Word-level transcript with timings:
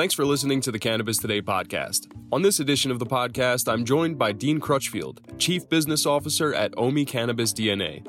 Thanks 0.00 0.14
for 0.14 0.24
listening 0.24 0.62
to 0.62 0.72
the 0.72 0.78
Cannabis 0.78 1.18
Today 1.18 1.42
podcast. 1.42 2.10
On 2.32 2.40
this 2.40 2.58
edition 2.58 2.90
of 2.90 2.98
the 2.98 3.04
podcast, 3.04 3.70
I'm 3.70 3.84
joined 3.84 4.18
by 4.18 4.32
Dean 4.32 4.58
Crutchfield, 4.58 5.20
Chief 5.38 5.68
Business 5.68 6.06
Officer 6.06 6.54
at 6.54 6.72
Ome 6.78 7.04
Cannabis 7.04 7.52
DNA. 7.52 8.06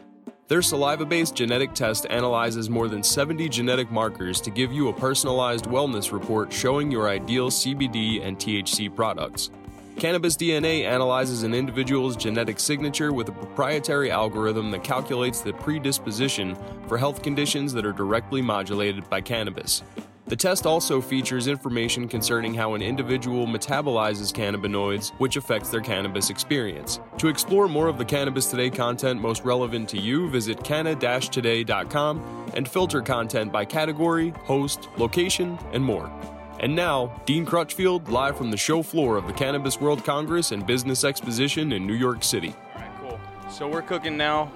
Their 0.48 0.62
saliva 0.62 1.04
based 1.04 1.36
genetic 1.36 1.74
test 1.74 2.06
analyzes 2.10 2.70
more 2.70 2.88
than 2.88 3.04
70 3.04 3.50
genetic 3.50 3.92
markers 3.92 4.40
to 4.40 4.50
give 4.50 4.72
you 4.72 4.88
a 4.88 4.94
personalized 4.94 5.65
wellness 5.65 6.13
report 6.13 6.54
showing 6.54 6.90
your 6.90 7.10
ideal 7.10 7.51
CBD 7.51 8.26
and 8.26 8.39
THC 8.39 8.96
products. 8.96 9.51
Cannabis 9.97 10.37
DNA 10.37 10.85
analyzes 10.85 11.44
an 11.44 11.53
individual's 11.53 12.15
genetic 12.15 12.62
signature 12.62 13.12
with 13.12 13.28
a 13.28 13.33
proprietary 13.33 14.10
algorithm 14.12 14.71
that 14.71 14.85
calculates 14.85 15.42
the 15.42 15.51
predisposition 15.51 16.55
for 16.88 16.98
health 16.98 17.21
conditions 17.21 17.73
that 17.73 17.85
are 17.85 17.91
directly 17.91 18.41
modulated 18.41 19.09
by 19.09 19.20
cannabis. 19.20 19.84
The 20.32 20.38
test 20.38 20.66
also 20.66 21.02
features 21.02 21.48
information 21.48 22.08
concerning 22.08 22.54
how 22.54 22.74
an 22.74 22.82
individual 22.82 23.46
metabolizes 23.46 24.32
cannabinoids, 24.32 25.10
which 25.18 25.36
affects 25.36 25.68
their 25.68 25.82
cannabis 25.82 26.30
experience. 26.30 27.02
To 27.18 27.28
explore 27.28 27.68
more 27.68 27.90
of 27.90 27.98
the 27.98 28.05
Cannabis 28.05 28.50
Today 28.50 28.70
content 28.70 29.20
most 29.20 29.44
relevant 29.44 29.90
to 29.90 29.98
you, 29.98 30.30
visit 30.30 30.64
canna-today.com 30.64 32.54
and 32.54 32.66
filter 32.66 33.02
content 33.02 33.52
by 33.52 33.66
category, 33.66 34.30
host, 34.46 34.88
location, 34.96 35.60
and 35.74 35.84
more. 35.84 36.10
And 36.62 36.74
now, 36.74 37.22
Dean 37.26 37.46
Crutchfield, 37.46 38.08
live 38.08 38.38
from 38.38 38.52
the 38.52 38.58
show 38.58 38.82
floor 38.82 39.18
of 39.18 39.27
the 39.27 39.34
Cannabis 39.34 39.82
World 39.82 40.05
Congress 40.05 40.54
and 40.54 40.66
Business 40.66 41.04
Exposition 41.04 41.74
in 41.74 41.86
New 41.86 41.96
York 41.96 42.24
City. 42.24 42.55
All 42.74 42.82
right, 42.82 42.91
cool. 43.02 43.20
So 43.50 43.68
we're 43.68 43.82
cooking 43.82 44.16
now. 44.16 44.50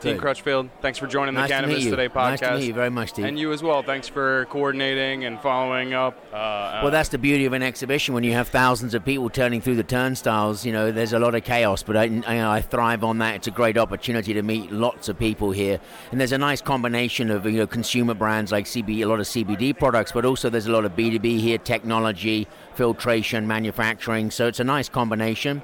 Dean 0.00 0.18
Crutchfield, 0.18 0.68
thanks 0.80 0.98
for 0.98 1.06
joining 1.06 1.34
Nice 1.34 1.48
the 1.48 1.54
to 1.54 1.60
Cannabis 1.62 1.84
you. 1.84 1.90
Today 1.90 2.08
podcast. 2.08 2.28
Nice 2.28 2.40
to 2.40 2.58
meet 2.58 2.66
you 2.66 2.74
very 2.74 2.90
much, 2.90 3.10
Steve. 3.10 3.24
And 3.24 3.38
you 3.38 3.52
as 3.52 3.62
well. 3.62 3.82
Thanks 3.82 4.08
for 4.08 4.46
coordinating 4.46 5.24
and 5.24 5.40
following 5.40 5.94
up. 5.94 6.16
Uh, 6.32 6.80
well, 6.82 6.90
that's 6.90 7.08
the 7.08 7.18
beauty 7.18 7.46
of 7.46 7.52
an 7.52 7.62
exhibition 7.62 8.14
when 8.14 8.24
you 8.24 8.32
have 8.32 8.48
thousands 8.48 8.94
of 8.94 9.04
people 9.04 9.30
turning 9.30 9.60
through 9.60 9.76
the 9.76 9.82
turnstiles. 9.82 10.64
You 10.64 10.72
know, 10.72 10.92
there's 10.92 11.12
a 11.12 11.18
lot 11.18 11.34
of 11.34 11.44
chaos, 11.44 11.82
but 11.82 11.96
I, 11.96 12.02
I, 12.02 12.04
you 12.06 12.20
know, 12.20 12.50
I 12.50 12.60
thrive 12.60 13.04
on 13.04 13.18
that. 13.18 13.36
It's 13.36 13.46
a 13.46 13.52
great 13.52 13.78
opportunity 13.78 14.34
to 14.34 14.42
meet 14.42 14.70
lots 14.70 15.08
of 15.08 15.18
people 15.18 15.50
here, 15.50 15.80
and 16.10 16.20
there's 16.20 16.32
a 16.32 16.38
nice 16.38 16.60
combination 16.60 17.30
of 17.30 17.46
you 17.46 17.58
know 17.58 17.66
consumer 17.66 18.14
brands 18.14 18.52
like 18.52 18.66
CB, 18.66 19.02
a 19.02 19.06
lot 19.06 19.20
of 19.20 19.26
CBD 19.26 19.76
products, 19.76 20.12
but 20.12 20.24
also 20.24 20.50
there's 20.50 20.66
a 20.66 20.72
lot 20.72 20.84
of 20.84 20.92
B2B 20.92 21.40
here, 21.40 21.58
technology, 21.58 22.46
filtration, 22.74 23.46
manufacturing. 23.46 24.30
So 24.30 24.46
it's 24.46 24.60
a 24.60 24.64
nice 24.64 24.88
combination. 24.88 25.62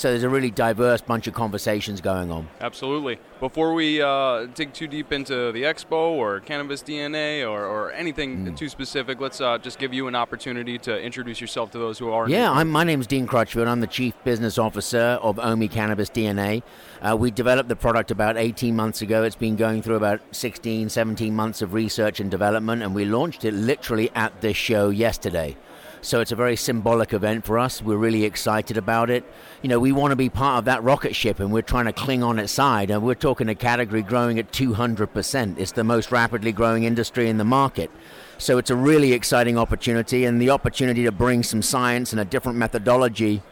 So 0.00 0.08
there's 0.08 0.22
a 0.22 0.30
really 0.30 0.50
diverse 0.50 1.02
bunch 1.02 1.26
of 1.26 1.34
conversations 1.34 2.00
going 2.00 2.30
on. 2.32 2.48
Absolutely. 2.62 3.18
Before 3.38 3.74
we 3.74 4.00
uh, 4.00 4.46
dig 4.46 4.72
too 4.72 4.86
deep 4.86 5.12
into 5.12 5.52
the 5.52 5.64
expo 5.64 6.12
or 6.12 6.40
Cannabis 6.40 6.82
DNA 6.82 7.46
or, 7.46 7.66
or 7.66 7.92
anything 7.92 8.30
Mm. 8.46 8.56
too 8.56 8.70
specific, 8.70 9.20
let's 9.20 9.42
uh, 9.42 9.58
just 9.58 9.78
give 9.78 9.92
you 9.92 10.08
an 10.08 10.14
opportunity 10.14 10.78
to 10.78 10.98
introduce 10.98 11.38
yourself 11.38 11.70
to 11.72 11.78
those 11.78 11.98
who 11.98 12.10
are. 12.10 12.26
Yeah, 12.30 12.50
I'm, 12.50 12.70
my 12.70 12.82
name's 12.82 13.06
Dean 13.06 13.26
Crutchfield. 13.26 13.68
I'm 13.68 13.80
the 13.80 13.86
Chief 13.86 14.14
Business 14.24 14.56
Officer 14.56 15.18
of 15.20 15.38
Ome 15.38 15.68
Cannabis 15.68 16.08
DNA. 16.08 16.62
Uh, 17.02 17.14
we 17.18 17.30
developed 17.30 17.68
the 17.68 17.76
product 17.76 18.10
about 18.10 18.38
18 18.38 18.74
months 18.74 19.02
ago. 19.02 19.22
It's 19.22 19.36
been 19.36 19.56
going 19.56 19.82
through 19.82 19.96
about 19.96 20.22
16, 20.32 20.88
17 20.88 21.36
months 21.36 21.60
of 21.60 21.74
research 21.74 22.20
and 22.20 22.30
development, 22.30 22.82
and 22.82 22.94
we 22.94 23.04
launched 23.04 23.44
it 23.44 23.52
literally 23.52 24.10
at 24.14 24.40
this 24.40 24.56
show 24.56 24.88
yesterday. 24.88 25.58
So 26.02 26.20
it's 26.20 26.32
a 26.32 26.36
very 26.36 26.56
symbolic 26.56 27.12
event 27.12 27.44
for 27.44 27.58
us. 27.58 27.82
We're 27.82 27.98
really 27.98 28.24
excited 28.24 28.78
about 28.78 29.10
it. 29.10 29.22
You 29.60 29.68
know, 29.68 29.78
we 29.78 29.92
want 29.92 30.12
to 30.12 30.16
be 30.16 30.30
part 30.30 30.58
of 30.58 30.64
that 30.64 30.82
rocket 30.82 31.14
ship, 31.14 31.40
and 31.40 31.52
we're 31.52 31.60
trying 31.60 31.84
to 31.84 31.92
cling 31.92 32.22
on 32.22 32.38
its 32.38 32.52
side. 32.52 32.90
And 32.90 33.02
we're 33.02 33.14
talking 33.14 33.50
a 33.50 33.54
category 33.54 34.00
growing 34.02 34.38
at 34.38 34.50
200%. 34.50 35.58
It's 35.58 35.72
the 35.72 35.84
most 35.84 36.10
rapidly 36.10 36.52
growing 36.52 36.84
industry 36.84 37.28
in 37.28 37.36
the 37.36 37.44
market. 37.44 37.90
So 38.38 38.56
it's 38.56 38.70
a 38.70 38.76
really 38.76 39.12
exciting 39.12 39.58
opportunity, 39.58 40.24
and 40.24 40.40
the 40.40 40.48
opportunity 40.48 41.04
to 41.04 41.12
bring 41.12 41.42
some 41.42 41.60
science 41.60 42.12
and 42.12 42.20
a 42.20 42.24
different 42.24 42.56
methodology 42.56 43.42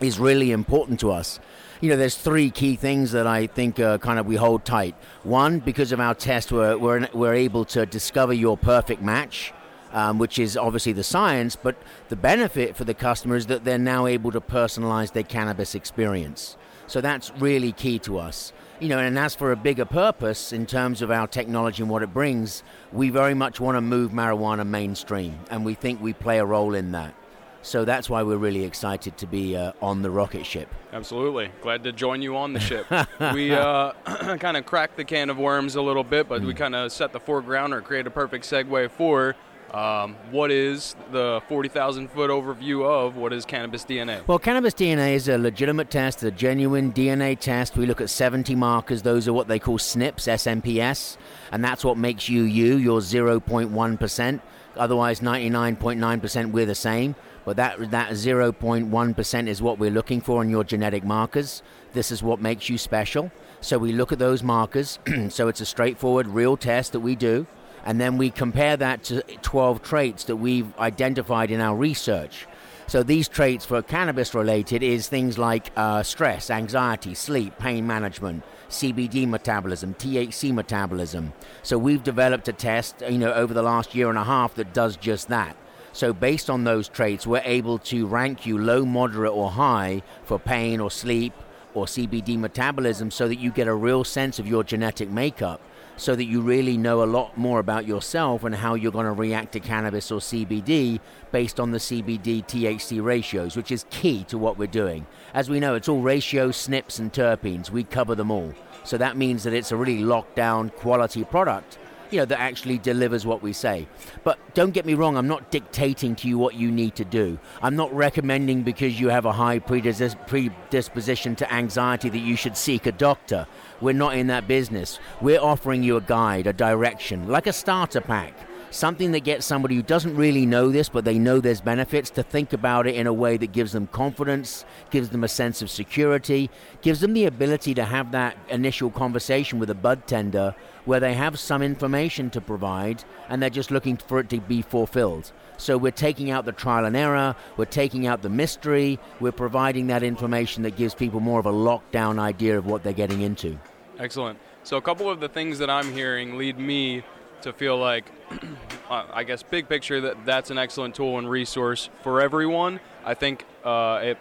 is 0.00 0.18
really 0.18 0.52
important 0.52 1.00
to 1.00 1.10
us. 1.10 1.38
You 1.82 1.90
know, 1.90 1.96
there's 1.96 2.16
three 2.16 2.50
key 2.50 2.76
things 2.76 3.12
that 3.12 3.26
I 3.26 3.46
think 3.46 3.78
uh, 3.78 3.98
kind 3.98 4.18
of 4.18 4.24
we 4.24 4.36
hold 4.36 4.64
tight. 4.64 4.94
One, 5.24 5.58
because 5.58 5.92
of 5.92 6.00
our 6.00 6.14
test, 6.14 6.50
we're, 6.50 6.78
we're, 6.78 7.06
we're 7.12 7.34
able 7.34 7.66
to 7.66 7.84
discover 7.84 8.32
your 8.32 8.56
perfect 8.56 9.02
match, 9.02 9.52
um, 9.96 10.18
which 10.18 10.38
is 10.38 10.56
obviously 10.58 10.92
the 10.92 11.02
science, 11.02 11.56
but 11.56 11.74
the 12.10 12.16
benefit 12.16 12.76
for 12.76 12.84
the 12.84 12.92
customer 12.92 13.34
is 13.34 13.46
that 13.46 13.64
they're 13.64 13.78
now 13.78 14.06
able 14.06 14.30
to 14.30 14.40
personalize 14.42 15.12
their 15.12 15.22
cannabis 15.22 15.74
experience. 15.74 16.56
So 16.86 17.00
that's 17.00 17.32
really 17.38 17.72
key 17.72 17.98
to 18.00 18.18
us. 18.18 18.52
You 18.78 18.90
know, 18.90 18.98
and 18.98 19.18
as 19.18 19.34
for 19.34 19.52
a 19.52 19.56
bigger 19.56 19.86
purpose 19.86 20.52
in 20.52 20.66
terms 20.66 21.00
of 21.00 21.10
our 21.10 21.26
technology 21.26 21.82
and 21.82 21.90
what 21.90 22.02
it 22.02 22.12
brings, 22.12 22.62
we 22.92 23.08
very 23.08 23.32
much 23.32 23.58
want 23.58 23.76
to 23.76 23.80
move 23.80 24.12
marijuana 24.12 24.66
mainstream, 24.66 25.38
and 25.50 25.64
we 25.64 25.72
think 25.72 26.02
we 26.02 26.12
play 26.12 26.38
a 26.40 26.44
role 26.44 26.74
in 26.74 26.92
that. 26.92 27.14
So 27.62 27.84
that's 27.86 28.08
why 28.10 28.22
we're 28.22 28.36
really 28.36 28.64
excited 28.64 29.16
to 29.16 29.26
be 29.26 29.56
uh, 29.56 29.72
on 29.80 30.02
the 30.02 30.10
rocket 30.10 30.44
ship. 30.44 30.68
Absolutely. 30.92 31.50
Glad 31.62 31.82
to 31.84 31.92
join 31.92 32.20
you 32.22 32.36
on 32.36 32.52
the 32.52 32.60
ship. 32.60 32.86
we 33.32 33.52
uh, 33.54 33.92
kind 34.38 34.56
of 34.58 34.66
cracked 34.66 34.96
the 34.98 35.04
can 35.04 35.30
of 35.30 35.38
worms 35.38 35.74
a 35.74 35.82
little 35.82 36.04
bit, 36.04 36.28
but 36.28 36.42
we 36.42 36.52
Mm. 36.52 36.56
kind 36.58 36.74
of 36.76 36.92
set 36.92 37.12
the 37.12 37.18
foreground 37.18 37.72
or 37.74 37.80
create 37.80 38.06
a 38.06 38.10
perfect 38.10 38.44
segue 38.44 38.90
for 38.90 39.34
um, 39.76 40.16
what 40.30 40.50
is 40.50 40.96
the 41.12 41.42
40,000 41.48 42.08
foot 42.08 42.30
overview 42.30 42.82
of 42.82 43.16
what 43.16 43.34
is 43.34 43.44
cannabis 43.44 43.84
DNA. 43.84 44.26
Well, 44.26 44.38
cannabis 44.38 44.72
DNA 44.72 45.12
is 45.12 45.28
a 45.28 45.36
legitimate 45.36 45.90
test, 45.90 46.22
a 46.22 46.30
genuine 46.30 46.94
DNA 46.94 47.38
test. 47.38 47.76
We 47.76 47.84
look 47.84 48.00
at 48.00 48.08
70 48.08 48.54
markers. 48.54 49.02
Those 49.02 49.28
are 49.28 49.34
what 49.34 49.48
they 49.48 49.58
call 49.58 49.78
SNPs, 49.78 50.62
SNPS, 50.62 51.18
and 51.52 51.62
that's 51.62 51.84
what 51.84 51.98
makes 51.98 52.26
you 52.26 52.44
you. 52.44 52.76
You're 52.78 53.02
0.1%. 53.02 54.40
Otherwise, 54.76 55.20
99.9% 55.20 56.52
we're 56.52 56.64
the 56.64 56.74
same. 56.74 57.14
But 57.44 57.58
that 57.58 57.90
that 57.90 58.12
0.1% 58.12 59.46
is 59.46 59.62
what 59.62 59.78
we're 59.78 59.90
looking 59.90 60.20
for 60.22 60.42
in 60.42 60.48
your 60.48 60.64
genetic 60.64 61.04
markers. 61.04 61.62
This 61.92 62.10
is 62.10 62.22
what 62.22 62.40
makes 62.40 62.70
you 62.70 62.78
special. 62.78 63.30
So 63.60 63.76
we 63.78 63.92
look 63.92 64.10
at 64.10 64.18
those 64.18 64.42
markers. 64.42 64.98
so 65.28 65.48
it's 65.48 65.60
a 65.60 65.66
straightforward, 65.66 66.26
real 66.26 66.56
test 66.56 66.92
that 66.92 67.00
we 67.00 67.14
do. 67.14 67.46
And 67.86 68.00
then 68.00 68.18
we 68.18 68.30
compare 68.30 68.76
that 68.76 69.04
to 69.04 69.22
12 69.22 69.80
traits 69.80 70.24
that 70.24 70.36
we've 70.36 70.76
identified 70.76 71.52
in 71.52 71.60
our 71.60 71.76
research. 71.76 72.48
So 72.88 73.04
these 73.04 73.28
traits 73.28 73.64
for 73.64 73.80
cannabis 73.80 74.34
related 74.34 74.82
is 74.82 75.08
things 75.08 75.38
like 75.38 75.70
uh, 75.76 76.02
stress, 76.02 76.50
anxiety, 76.50 77.14
sleep, 77.14 77.56
pain 77.58 77.86
management, 77.86 78.42
CBD 78.68 79.28
metabolism, 79.28 79.94
THC 79.94 80.52
metabolism. 80.52 81.32
So 81.62 81.78
we've 81.78 82.02
developed 82.02 82.48
a 82.48 82.52
test, 82.52 83.02
you 83.08 83.18
know, 83.18 83.32
over 83.32 83.54
the 83.54 83.62
last 83.62 83.94
year 83.94 84.08
and 84.08 84.18
a 84.18 84.24
half 84.24 84.56
that 84.56 84.74
does 84.74 84.96
just 84.96 85.28
that. 85.28 85.56
So 85.92 86.12
based 86.12 86.50
on 86.50 86.64
those 86.64 86.88
traits, 86.88 87.24
we're 87.26 87.42
able 87.44 87.78
to 87.78 88.06
rank 88.06 88.46
you 88.46 88.58
low, 88.58 88.84
moderate, 88.84 89.32
or 89.32 89.52
high 89.52 90.02
for 90.24 90.38
pain 90.38 90.80
or 90.80 90.90
sleep 90.90 91.32
or 91.72 91.86
CBD 91.86 92.36
metabolism 92.36 93.10
so 93.12 93.28
that 93.28 93.38
you 93.38 93.52
get 93.52 93.68
a 93.68 93.74
real 93.74 94.02
sense 94.02 94.38
of 94.38 94.46
your 94.46 94.64
genetic 94.64 95.08
makeup 95.08 95.60
so 95.96 96.14
that 96.14 96.24
you 96.24 96.40
really 96.40 96.76
know 96.76 97.02
a 97.02 97.04
lot 97.04 97.36
more 97.38 97.58
about 97.58 97.86
yourself 97.86 98.44
and 98.44 98.54
how 98.54 98.74
you're 98.74 98.92
going 98.92 99.06
to 99.06 99.12
react 99.12 99.52
to 99.52 99.60
cannabis 99.60 100.10
or 100.10 100.20
CBD 100.20 101.00
based 101.32 101.58
on 101.58 101.70
the 101.70 101.78
CBD 101.78 102.44
THC 102.44 103.02
ratios, 103.02 103.56
which 103.56 103.70
is 103.72 103.86
key 103.90 104.24
to 104.24 104.36
what 104.38 104.58
we're 104.58 104.66
doing. 104.66 105.06
As 105.34 105.48
we 105.48 105.58
know, 105.60 105.74
it's 105.74 105.88
all 105.88 106.02
ratios, 106.02 106.56
SNPs, 106.56 106.98
and 106.98 107.12
terpenes. 107.12 107.70
We 107.70 107.84
cover 107.84 108.14
them 108.14 108.30
all. 108.30 108.52
So 108.84 108.98
that 108.98 109.16
means 109.16 109.42
that 109.44 109.52
it's 109.52 109.72
a 109.72 109.76
really 109.76 109.98
locked 109.98 110.36
down 110.36 110.70
quality 110.70 111.24
product. 111.24 111.78
You 112.12 112.18
know, 112.18 112.24
that 112.26 112.38
actually 112.38 112.78
delivers 112.78 113.26
what 113.26 113.42
we 113.42 113.52
say. 113.52 113.88
But 114.22 114.38
don't 114.54 114.70
get 114.70 114.86
me 114.86 114.94
wrong, 114.94 115.16
I'm 115.16 115.26
not 115.26 115.50
dictating 115.50 116.14
to 116.16 116.28
you 116.28 116.38
what 116.38 116.54
you 116.54 116.70
need 116.70 116.94
to 116.96 117.04
do. 117.04 117.36
I'm 117.60 117.74
not 117.74 117.92
recommending 117.92 118.62
because 118.62 119.00
you 119.00 119.08
have 119.08 119.24
a 119.24 119.32
high 119.32 119.58
predisposition 119.58 121.34
to 121.34 121.52
anxiety 121.52 122.08
that 122.08 122.18
you 122.18 122.36
should 122.36 122.56
seek 122.56 122.86
a 122.86 122.92
doctor. 122.92 123.48
We're 123.80 123.92
not 123.92 124.16
in 124.16 124.28
that 124.28 124.48
business. 124.48 124.98
We're 125.20 125.40
offering 125.40 125.82
you 125.82 125.96
a 125.96 126.00
guide, 126.00 126.46
a 126.46 126.52
direction, 126.52 127.28
like 127.28 127.46
a 127.46 127.52
starter 127.52 128.00
pack. 128.00 128.34
Something 128.76 129.12
that 129.12 129.20
gets 129.20 129.46
somebody 129.46 129.74
who 129.74 129.82
doesn't 129.82 130.14
really 130.16 130.44
know 130.44 130.68
this, 130.68 130.90
but 130.90 131.06
they 131.06 131.18
know 131.18 131.40
there's 131.40 131.62
benefits, 131.62 132.10
to 132.10 132.22
think 132.22 132.52
about 132.52 132.86
it 132.86 132.94
in 132.94 133.06
a 133.06 133.12
way 133.12 133.38
that 133.38 133.52
gives 133.52 133.72
them 133.72 133.86
confidence, 133.86 134.66
gives 134.90 135.08
them 135.08 135.24
a 135.24 135.28
sense 135.28 135.62
of 135.62 135.70
security, 135.70 136.50
gives 136.82 137.00
them 137.00 137.14
the 137.14 137.24
ability 137.24 137.72
to 137.72 137.86
have 137.86 138.12
that 138.12 138.36
initial 138.50 138.90
conversation 138.90 139.58
with 139.58 139.70
a 139.70 139.74
bud 139.74 140.06
tender 140.06 140.54
where 140.84 141.00
they 141.00 141.14
have 141.14 141.38
some 141.38 141.62
information 141.62 142.28
to 142.28 142.38
provide 142.38 143.02
and 143.30 143.40
they're 143.40 143.48
just 143.48 143.70
looking 143.70 143.96
for 143.96 144.20
it 144.20 144.28
to 144.28 144.42
be 144.42 144.60
fulfilled. 144.60 145.32
So 145.56 145.78
we're 145.78 145.90
taking 145.90 146.30
out 146.30 146.44
the 146.44 146.52
trial 146.52 146.84
and 146.84 146.94
error, 146.94 147.34
we're 147.56 147.64
taking 147.64 148.06
out 148.06 148.20
the 148.20 148.28
mystery, 148.28 148.98
we're 149.20 149.32
providing 149.32 149.86
that 149.86 150.02
information 150.02 150.64
that 150.64 150.76
gives 150.76 150.94
people 150.94 151.20
more 151.20 151.40
of 151.40 151.46
a 151.46 151.50
lockdown 151.50 152.18
idea 152.18 152.58
of 152.58 152.66
what 152.66 152.82
they're 152.82 152.92
getting 152.92 153.22
into. 153.22 153.58
Excellent. 153.98 154.38
So 154.64 154.76
a 154.76 154.82
couple 154.82 155.08
of 155.08 155.20
the 155.20 155.30
things 155.30 155.58
that 155.60 155.70
I'm 155.70 155.90
hearing 155.94 156.36
lead 156.36 156.58
me 156.58 157.04
to 157.46 157.52
feel 157.52 157.78
like, 157.78 158.04
I 158.90 159.22
guess, 159.22 159.42
big 159.42 159.68
picture, 159.68 160.00
that 160.00 160.26
that's 160.26 160.50
an 160.50 160.58
excellent 160.58 160.96
tool 160.96 161.18
and 161.18 161.30
resource 161.30 161.88
for 162.02 162.20
everyone. 162.20 162.80
I 163.04 163.14
think 163.14 163.44
uh, 163.64 164.00
it 164.02 164.18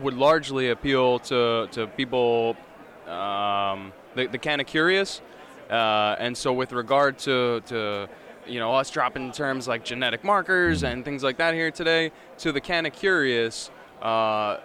would 0.00 0.14
largely 0.14 0.70
appeal 0.70 1.18
to, 1.20 1.68
to 1.72 1.88
people, 1.88 2.56
um, 3.06 3.92
the, 4.14 4.26
the 4.26 4.38
kind 4.38 4.60
of 4.60 4.68
curious. 4.68 5.20
Uh, 5.68 6.14
and 6.20 6.36
so, 6.36 6.52
with 6.52 6.72
regard 6.72 7.18
to, 7.18 7.60
to 7.66 8.08
you 8.46 8.60
know 8.60 8.74
us 8.74 8.90
dropping 8.90 9.32
terms 9.32 9.68
like 9.68 9.84
genetic 9.84 10.24
markers 10.24 10.82
and 10.82 11.04
things 11.04 11.22
like 11.22 11.36
that 11.36 11.52
here 11.52 11.70
today 11.70 12.10
to 12.38 12.50
the 12.50 12.60
kind 12.60 12.86
of 12.86 12.94
curious 12.94 13.70
uh, 14.02 14.58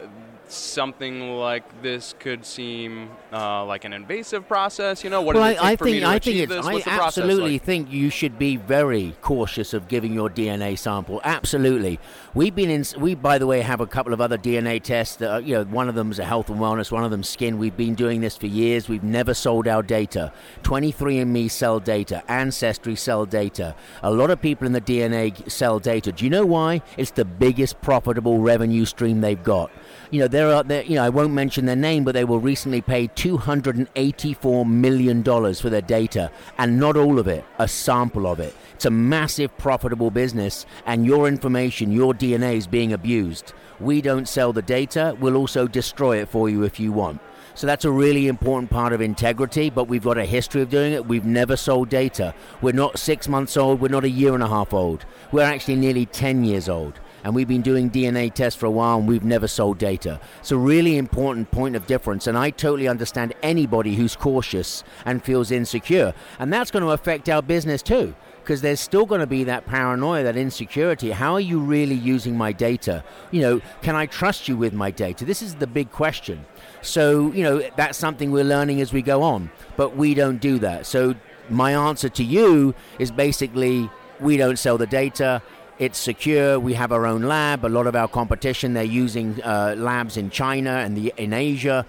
something 0.54 1.38
like 1.38 1.82
this 1.82 2.14
could 2.20 2.46
seem 2.46 3.10
uh, 3.32 3.66
like 3.66 3.86
an 3.86 3.94
invasive 3.94 4.48
process. 4.48 5.04
You 5.04 5.10
know, 5.10 5.22
what 5.22 5.36
well, 5.36 5.50
does 5.50 5.58
it 5.58 5.60
take 5.60 5.66
I, 5.66 5.76
for 5.76 5.86
think 5.86 6.04
I 6.04 6.20
think 6.20 6.38
it's, 6.38 6.52
I 6.52 6.74
What's 6.74 6.86
the 6.86 6.92
process 6.92 7.18
absolutely 7.18 7.54
like? 7.54 7.64
think 7.64 7.92
you 7.92 8.10
should 8.10 8.38
be 8.38 8.58
very 8.58 9.16
cautious 9.22 9.74
of 9.74 9.88
giving 9.88 10.14
your 10.14 10.30
DNA 10.30 10.78
sample. 10.78 11.22
Absolutely, 11.24 12.00
we've 12.34 12.56
been 12.56 12.70
in. 12.70 12.86
We, 12.98 13.16
by 13.16 13.38
the 13.38 13.48
way, 13.48 13.62
have 13.62 13.82
a 13.82 13.88
couple 13.88 14.14
of 14.14 14.22
other 14.22 14.38
DNA 14.38 14.82
tests. 14.82 15.18
That 15.18 15.32
are, 15.32 15.42
you 15.42 15.56
know, 15.56 15.64
one 15.66 15.90
of 15.90 15.96
them 15.96 16.12
is 16.12 16.20
a 16.20 16.26
health 16.26 16.50
and 16.50 16.60
wellness, 16.60 16.92
one 16.92 17.04
of 17.04 17.12
them 17.12 17.24
skin. 17.24 17.58
We've 17.58 17.76
been 17.76 17.96
doing 17.96 18.22
this 18.22 18.38
for 18.38 18.48
years. 18.48 18.88
We've 18.88 19.04
never 19.04 19.34
sold 19.34 19.68
our 19.68 19.84
data. 19.84 20.32
23andMe 20.64 21.50
sell 21.50 21.80
data, 21.80 22.24
Ancestry 22.28 22.96
sell 22.96 23.26
data. 23.26 23.76
A 24.02 24.12
lot 24.12 24.30
of 24.30 24.42
people 24.42 24.68
in 24.68 24.74
the 24.74 24.82
DNA 24.82 25.50
sell 25.50 25.80
data. 25.80 26.12
Do 26.12 26.24
you 26.24 26.30
know 26.30 26.46
why? 26.46 26.82
It's 26.98 27.12
the 27.12 27.26
biggest 27.26 27.82
profitable 27.82 28.40
revenue 28.40 28.86
stream 28.86 29.22
they've 29.24 29.42
got. 29.42 29.72
You 30.12 30.22
know, 30.22 30.28
there 30.28 30.54
are 30.54 30.64
there. 30.64 30.84
You 30.84 30.96
know, 30.96 31.04
I 31.04 31.10
won't 31.10 31.34
mention 31.34 31.66
their 31.66 31.75
name, 31.75 32.04
but 32.04 32.14
they 32.14 32.25
were 32.25 32.38
recently 32.38 32.81
paid 32.81 33.16
284 33.16 34.66
million 34.66 35.22
dollars 35.22 35.60
for 35.60 35.70
their 35.70 35.81
data, 35.81 36.31
and 36.58 36.80
not 36.80 36.96
all 36.96 37.20
of 37.20 37.28
it, 37.28 37.44
a 37.58 37.68
sample 37.68 38.28
of 38.28 38.40
it. 38.40 38.56
It's 38.74 38.86
a 38.86 38.92
massive 38.92 39.58
profitable 39.58 40.12
business, 40.12 40.66
and 40.86 41.06
your 41.06 41.28
information, 41.28 41.92
your 41.92 42.14
DNA 42.14 42.58
is 42.58 42.68
being 42.68 42.94
abused. 42.94 43.54
We 43.80 44.02
don't 44.02 44.28
sell 44.28 44.54
the 44.54 44.62
data. 44.62 45.18
We'll 45.20 45.38
also 45.38 45.68
destroy 45.68 46.18
it 46.18 46.30
for 46.30 46.50
you 46.50 46.64
if 46.64 46.80
you 46.80 46.92
want. 46.92 47.22
So 47.56 47.68
that's 47.68 47.86
a 47.86 47.92
really 47.92 48.28
important 48.28 48.72
part 48.72 48.94
of 48.94 49.02
integrity, 49.02 49.70
but 49.70 49.88
we've 49.88 50.04
got 50.04 50.18
a 50.18 50.25
history 50.25 50.64
of 50.64 50.70
doing 50.70 50.94
it. 50.94 51.06
We've 51.06 51.25
never 51.25 51.56
sold 51.56 51.90
data. 51.90 52.34
We're 52.62 52.74
not 52.74 52.98
six 52.98 53.28
months 53.28 53.58
old, 53.58 53.80
we're 53.80 53.90
not 53.90 54.04
a 54.04 54.10
year 54.10 54.34
and 54.34 54.42
a 54.42 54.48
half 54.48 54.74
old. 54.74 55.06
We're 55.31 55.44
actually 55.44 55.75
nearly 55.75 56.08
10 56.08 56.44
years 56.44 56.68
old. 56.68 57.00
And 57.24 57.34
we've 57.34 57.48
been 57.48 57.62
doing 57.62 57.90
DNA 57.90 58.34
tests 58.34 58.60
for 58.60 58.66
a 58.66 58.72
while 58.72 58.98
and 58.98 59.08
we've 59.08 59.24
never 59.24 59.48
sold 59.48 59.78
data. 59.78 60.20
It's 60.40 60.52
a 60.52 60.58
really 60.58 60.98
important 60.98 61.52
point 61.52 61.75
of 61.75 61.88
difference. 61.88 62.28
And 62.28 62.38
I 62.38 62.50
totally 62.50 62.88
understand 62.88 63.34
anybody 63.42 63.96
who's 63.96 64.16
cautious 64.16 64.84
and 65.06 65.24
feels 65.24 65.52
insecure. 65.52 66.14
And 66.40 66.52
that's 66.52 66.72
going 66.72 66.84
to 66.84 66.92
affect 66.92 67.30
our 67.30 67.42
business 67.42 67.81
too 67.81 68.16
because 68.44 68.62
there's 68.62 68.81
still 68.81 69.06
going 69.06 69.22
to 69.22 69.28
be 69.28 69.46
that 69.46 69.66
paranoia, 69.66 70.24
that 70.24 70.36
insecurity. 70.36 71.12
How 71.12 71.34
are 71.34 71.40
you 71.40 71.60
really 71.60 71.96
using 71.96 72.38
my 72.38 72.52
data? 72.52 73.04
You 73.31 73.42
know, 73.42 73.62
can 73.81 73.96
I 73.96 74.06
trust 74.06 74.50
you 74.50 74.58
with 74.58 74.74
my 74.74 74.92
data? 74.92 75.24
This 75.24 75.42
is 75.42 75.56
the 75.56 75.68
big 75.68 75.92
question. 75.92 76.46
So, 76.81 77.31
you 77.31 77.44
know, 77.44 77.64
that's 77.78 77.98
something 77.98 78.31
we're 78.31 78.44
learning 78.44 78.81
as 78.81 78.92
we 78.92 79.02
go 79.02 79.24
on, 79.24 79.50
but 79.78 79.96
we 79.96 80.14
don't 80.14 80.42
do 80.42 80.60
that. 80.60 80.86
So, 80.86 81.16
my 81.50 81.74
answer 81.74 82.10
to 82.10 82.24
you 82.24 82.75
is 83.00 83.12
basically 83.12 83.90
we 84.20 84.38
don't 84.38 84.60
sell 84.60 84.78
the 84.78 84.88
data. 84.88 85.42
It's 85.80 85.98
secure. 85.98 86.60
We 86.60 86.75
have 86.75 86.92
our 86.92 87.06
own 87.06 87.24
lab. 87.24 87.66
A 87.66 87.68
lot 87.68 87.88
of 87.88 87.96
our 87.96 88.08
competition, 88.08 88.74
they're 88.74 88.84
using 88.84 89.42
uh, 89.42 89.75
labs 89.78 90.18
in 90.18 90.30
China 90.30 90.72
and 90.72 90.96
the, 90.96 91.14
in 91.18 91.34
Asia. 91.34 91.86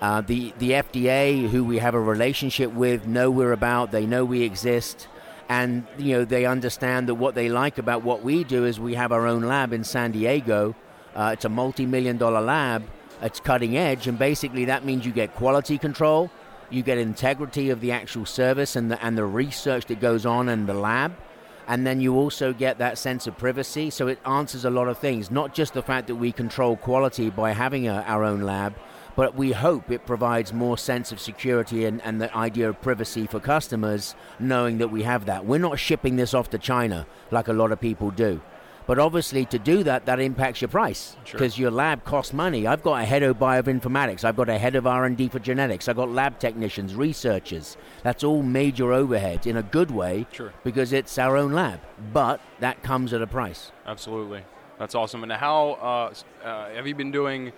Uh, 0.00 0.20
the, 0.20 0.52
the 0.58 0.70
FDA, 0.70 1.48
who 1.48 1.64
we 1.64 1.78
have 1.78 1.94
a 1.94 2.00
relationship 2.00 2.72
with, 2.72 3.06
know 3.06 3.30
we're 3.30 3.52
about, 3.52 3.90
they 3.90 4.06
know 4.06 4.24
we 4.24 4.42
exist 4.42 5.08
and 5.48 5.86
you 5.98 6.14
know 6.14 6.24
they 6.24 6.46
understand 6.46 7.08
that 7.08 7.14
what 7.14 7.34
they 7.34 7.48
like 7.48 7.78
about 7.78 8.02
what 8.02 8.22
we 8.22 8.44
do 8.44 8.64
is 8.64 8.80
we 8.80 8.94
have 8.94 9.12
our 9.12 9.26
own 9.26 9.42
lab 9.42 9.72
in 9.72 9.84
San 9.84 10.12
Diego. 10.12 10.74
Uh, 11.14 11.30
it's 11.32 11.44
a 11.44 11.48
multi-million 11.48 12.16
dollar 12.16 12.40
lab. 12.40 12.82
It's 13.22 13.40
cutting 13.40 13.76
edge, 13.76 14.06
and 14.06 14.18
basically 14.18 14.64
that 14.66 14.84
means 14.84 15.06
you 15.06 15.12
get 15.12 15.34
quality 15.34 15.78
control, 15.78 16.30
you 16.70 16.82
get 16.82 16.98
integrity 16.98 17.70
of 17.70 17.80
the 17.80 17.92
actual 17.92 18.26
service 18.26 18.76
and 18.76 18.90
the 18.90 19.02
and 19.04 19.16
the 19.16 19.24
research 19.24 19.86
that 19.86 20.00
goes 20.00 20.26
on 20.26 20.48
in 20.48 20.66
the 20.66 20.74
lab, 20.74 21.14
and 21.66 21.86
then 21.86 22.00
you 22.00 22.16
also 22.16 22.52
get 22.52 22.78
that 22.78 22.98
sense 22.98 23.26
of 23.26 23.38
privacy. 23.38 23.90
So 23.90 24.06
it 24.08 24.18
answers 24.26 24.64
a 24.64 24.70
lot 24.70 24.88
of 24.88 24.98
things, 24.98 25.30
not 25.30 25.54
just 25.54 25.74
the 25.74 25.82
fact 25.82 26.06
that 26.08 26.16
we 26.16 26.32
control 26.32 26.76
quality 26.76 27.30
by 27.30 27.52
having 27.52 27.88
a, 27.88 28.04
our 28.06 28.24
own 28.24 28.42
lab, 28.42 28.74
but 29.16 29.34
we 29.34 29.52
hope 29.52 29.90
it 29.90 30.06
provides 30.06 30.52
more 30.52 30.76
sense 30.76 31.12
of 31.12 31.20
security 31.20 31.84
and, 31.84 32.02
and 32.02 32.20
the 32.20 32.34
idea 32.36 32.68
of 32.68 32.80
privacy 32.82 33.26
for 33.26 33.40
customers 33.40 34.14
knowing 34.38 34.78
that 34.78 34.88
we 34.88 35.02
have 35.04 35.26
that. 35.26 35.46
We're 35.46 35.58
not 35.58 35.78
shipping 35.78 36.16
this 36.16 36.34
off 36.34 36.50
to 36.50 36.58
China 36.58 37.06
like 37.30 37.48
a 37.48 37.52
lot 37.52 37.72
of 37.72 37.80
people 37.80 38.10
do. 38.10 38.40
But 38.86 38.98
obviously, 38.98 39.46
to 39.46 39.58
do 39.58 39.82
that, 39.84 40.04
that 40.06 40.20
impacts 40.20 40.60
your 40.60 40.68
price 40.68 41.16
because 41.24 41.54
Sure. 41.54 41.62
your 41.62 41.70
lab 41.70 42.04
costs 42.04 42.32
money. 42.34 42.66
I've 42.66 42.82
got 42.82 43.00
a 43.00 43.04
head 43.04 43.22
of 43.22 43.38
bioinformatics. 43.38 44.24
I've 44.24 44.36
got 44.36 44.48
a 44.50 44.58
head 44.58 44.74
of 44.76 44.86
R&D 44.86 45.28
for 45.30 45.38
genetics. 45.38 45.88
I've 45.88 45.96
got 45.96 46.10
lab 46.10 46.38
technicians, 46.38 46.94
researchers. 46.94 47.78
That's 48.02 48.22
all 48.22 48.42
major 48.42 48.92
overhead 48.92 49.46
in 49.46 49.56
a 49.56 49.62
good 49.62 49.90
way 49.90 50.26
Sure. 50.32 50.52
because 50.64 50.92
it's 50.92 51.16
our 51.18 51.34
own 51.36 51.52
lab. 51.52 51.80
But 52.12 52.40
that 52.60 52.82
comes 52.82 53.14
at 53.14 53.22
a 53.22 53.26
price. 53.26 53.72
Absolutely, 53.86 54.42
that's 54.78 54.94
awesome. 54.94 55.22
And 55.22 55.32
how 55.32 55.78
uh, 55.80 56.46
uh, 56.46 56.68
have 56.74 56.86
you 56.86 56.94
been 56.94 57.10
doing 57.10 57.52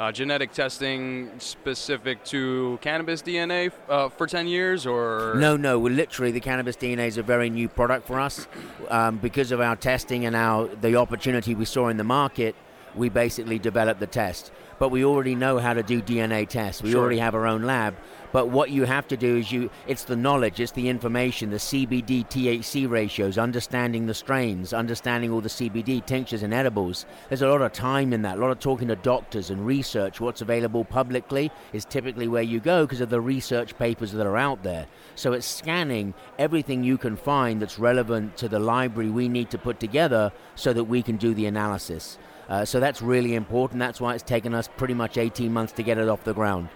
uh, 0.00 0.12
genetic 0.12 0.52
testing 0.52 1.30
specific 1.38 2.24
to 2.24 2.78
cannabis 2.80 3.22
DNA 3.22 3.70
uh, 3.88 4.08
for 4.08 4.26
ten 4.26 4.46
years, 4.46 4.86
or 4.86 5.34
No, 5.36 5.56
no. 5.56 5.78
Well, 5.78 5.92
literally, 5.92 6.32
the 6.32 6.40
cannabis 6.40 6.76
DNA 6.76 7.06
is 7.06 7.18
a 7.18 7.22
very 7.22 7.50
new 7.50 7.68
product 7.68 8.06
for 8.06 8.18
us 8.20 8.46
um, 8.88 9.18
because 9.18 9.52
of 9.52 9.60
our 9.60 9.76
testing 9.76 10.24
and 10.24 10.34
our 10.34 10.68
the 10.68 10.96
opportunity 10.96 11.54
we 11.54 11.64
saw 11.64 11.88
in 11.88 11.96
the 11.96 12.04
market. 12.04 12.54
We 12.94 13.08
basically 13.08 13.58
developed 13.58 14.00
the 14.00 14.06
test, 14.06 14.52
but 14.82 14.90
we 14.90 15.04
already 15.04 15.36
know 15.36 15.58
how 15.58 15.72
to 15.72 15.84
do 15.84 16.02
DNA 16.02 16.44
tests. 16.44 16.82
We 16.82 16.90
Sure. 16.90 17.02
already 17.02 17.18
have 17.18 17.36
our 17.36 17.46
own 17.46 17.62
lab. 17.62 17.94
But 18.32 18.48
what 18.48 18.70
you 18.70 18.84
have 18.84 19.06
to 19.08 19.16
do 19.16 19.36
is 19.36 19.52
you 19.52 19.70
it's 19.86 20.02
the 20.02 20.16
knowledge, 20.16 20.58
it's 20.58 20.72
the 20.72 20.88
information, 20.88 21.50
the 21.50 21.60
CBD 21.60 22.24
THC 22.24 22.88
ratios, 22.88 23.38
understanding 23.38 24.06
the 24.06 24.14
strains, 24.14 24.72
understanding 24.72 25.30
all 25.30 25.40
the 25.40 25.48
CBD 25.48 26.00
tinctures 26.04 26.42
and 26.42 26.52
edibles. 26.52 27.06
There's 27.28 27.42
a 27.42 27.48
lot 27.48 27.62
of 27.62 27.72
time 27.72 28.12
in 28.12 28.22
that, 28.22 28.38
a 28.38 28.40
lot 28.40 28.50
of 28.50 28.58
talking 28.58 28.88
to 28.88 28.96
doctors 28.96 29.50
and 29.50 29.64
research. 29.64 30.20
What's 30.20 30.40
available 30.40 30.84
publicly 30.84 31.52
is 31.72 31.84
typically 31.84 32.26
where 32.26 32.42
you 32.42 32.58
go 32.58 32.84
because 32.84 33.00
of 33.00 33.10
the 33.10 33.20
research 33.20 33.78
papers 33.78 34.10
that 34.10 34.26
are 34.26 34.36
out 34.36 34.64
there. 34.64 34.86
So 35.14 35.32
it's 35.32 35.46
scanning 35.46 36.12
everything 36.40 36.82
you 36.82 36.98
can 36.98 37.14
find 37.14 37.62
that's 37.62 37.78
relevant 37.78 38.36
to 38.38 38.48
the 38.48 38.58
library 38.58 39.10
we 39.10 39.28
need 39.28 39.48
to 39.50 39.58
put 39.58 39.78
together 39.78 40.32
so 40.56 40.72
that 40.72 40.84
we 40.84 41.02
can 41.02 41.18
do 41.18 41.34
the 41.34 41.46
analysis. 41.46 42.18
Uh, 42.52 42.66
so 42.66 42.78
that's 42.78 43.00
really 43.00 43.34
important. 43.34 43.80
That's 43.80 43.98
why 43.98 44.12
it's 44.12 44.22
taken 44.22 44.52
us 44.52 44.68
pretty 44.76 44.92
much 44.92 45.16
18 45.16 45.50
months 45.50 45.72
to 45.72 45.82
get 45.82 45.96
it 45.96 46.06
off 46.06 46.22
the 46.22 46.34
ground. 46.34 46.68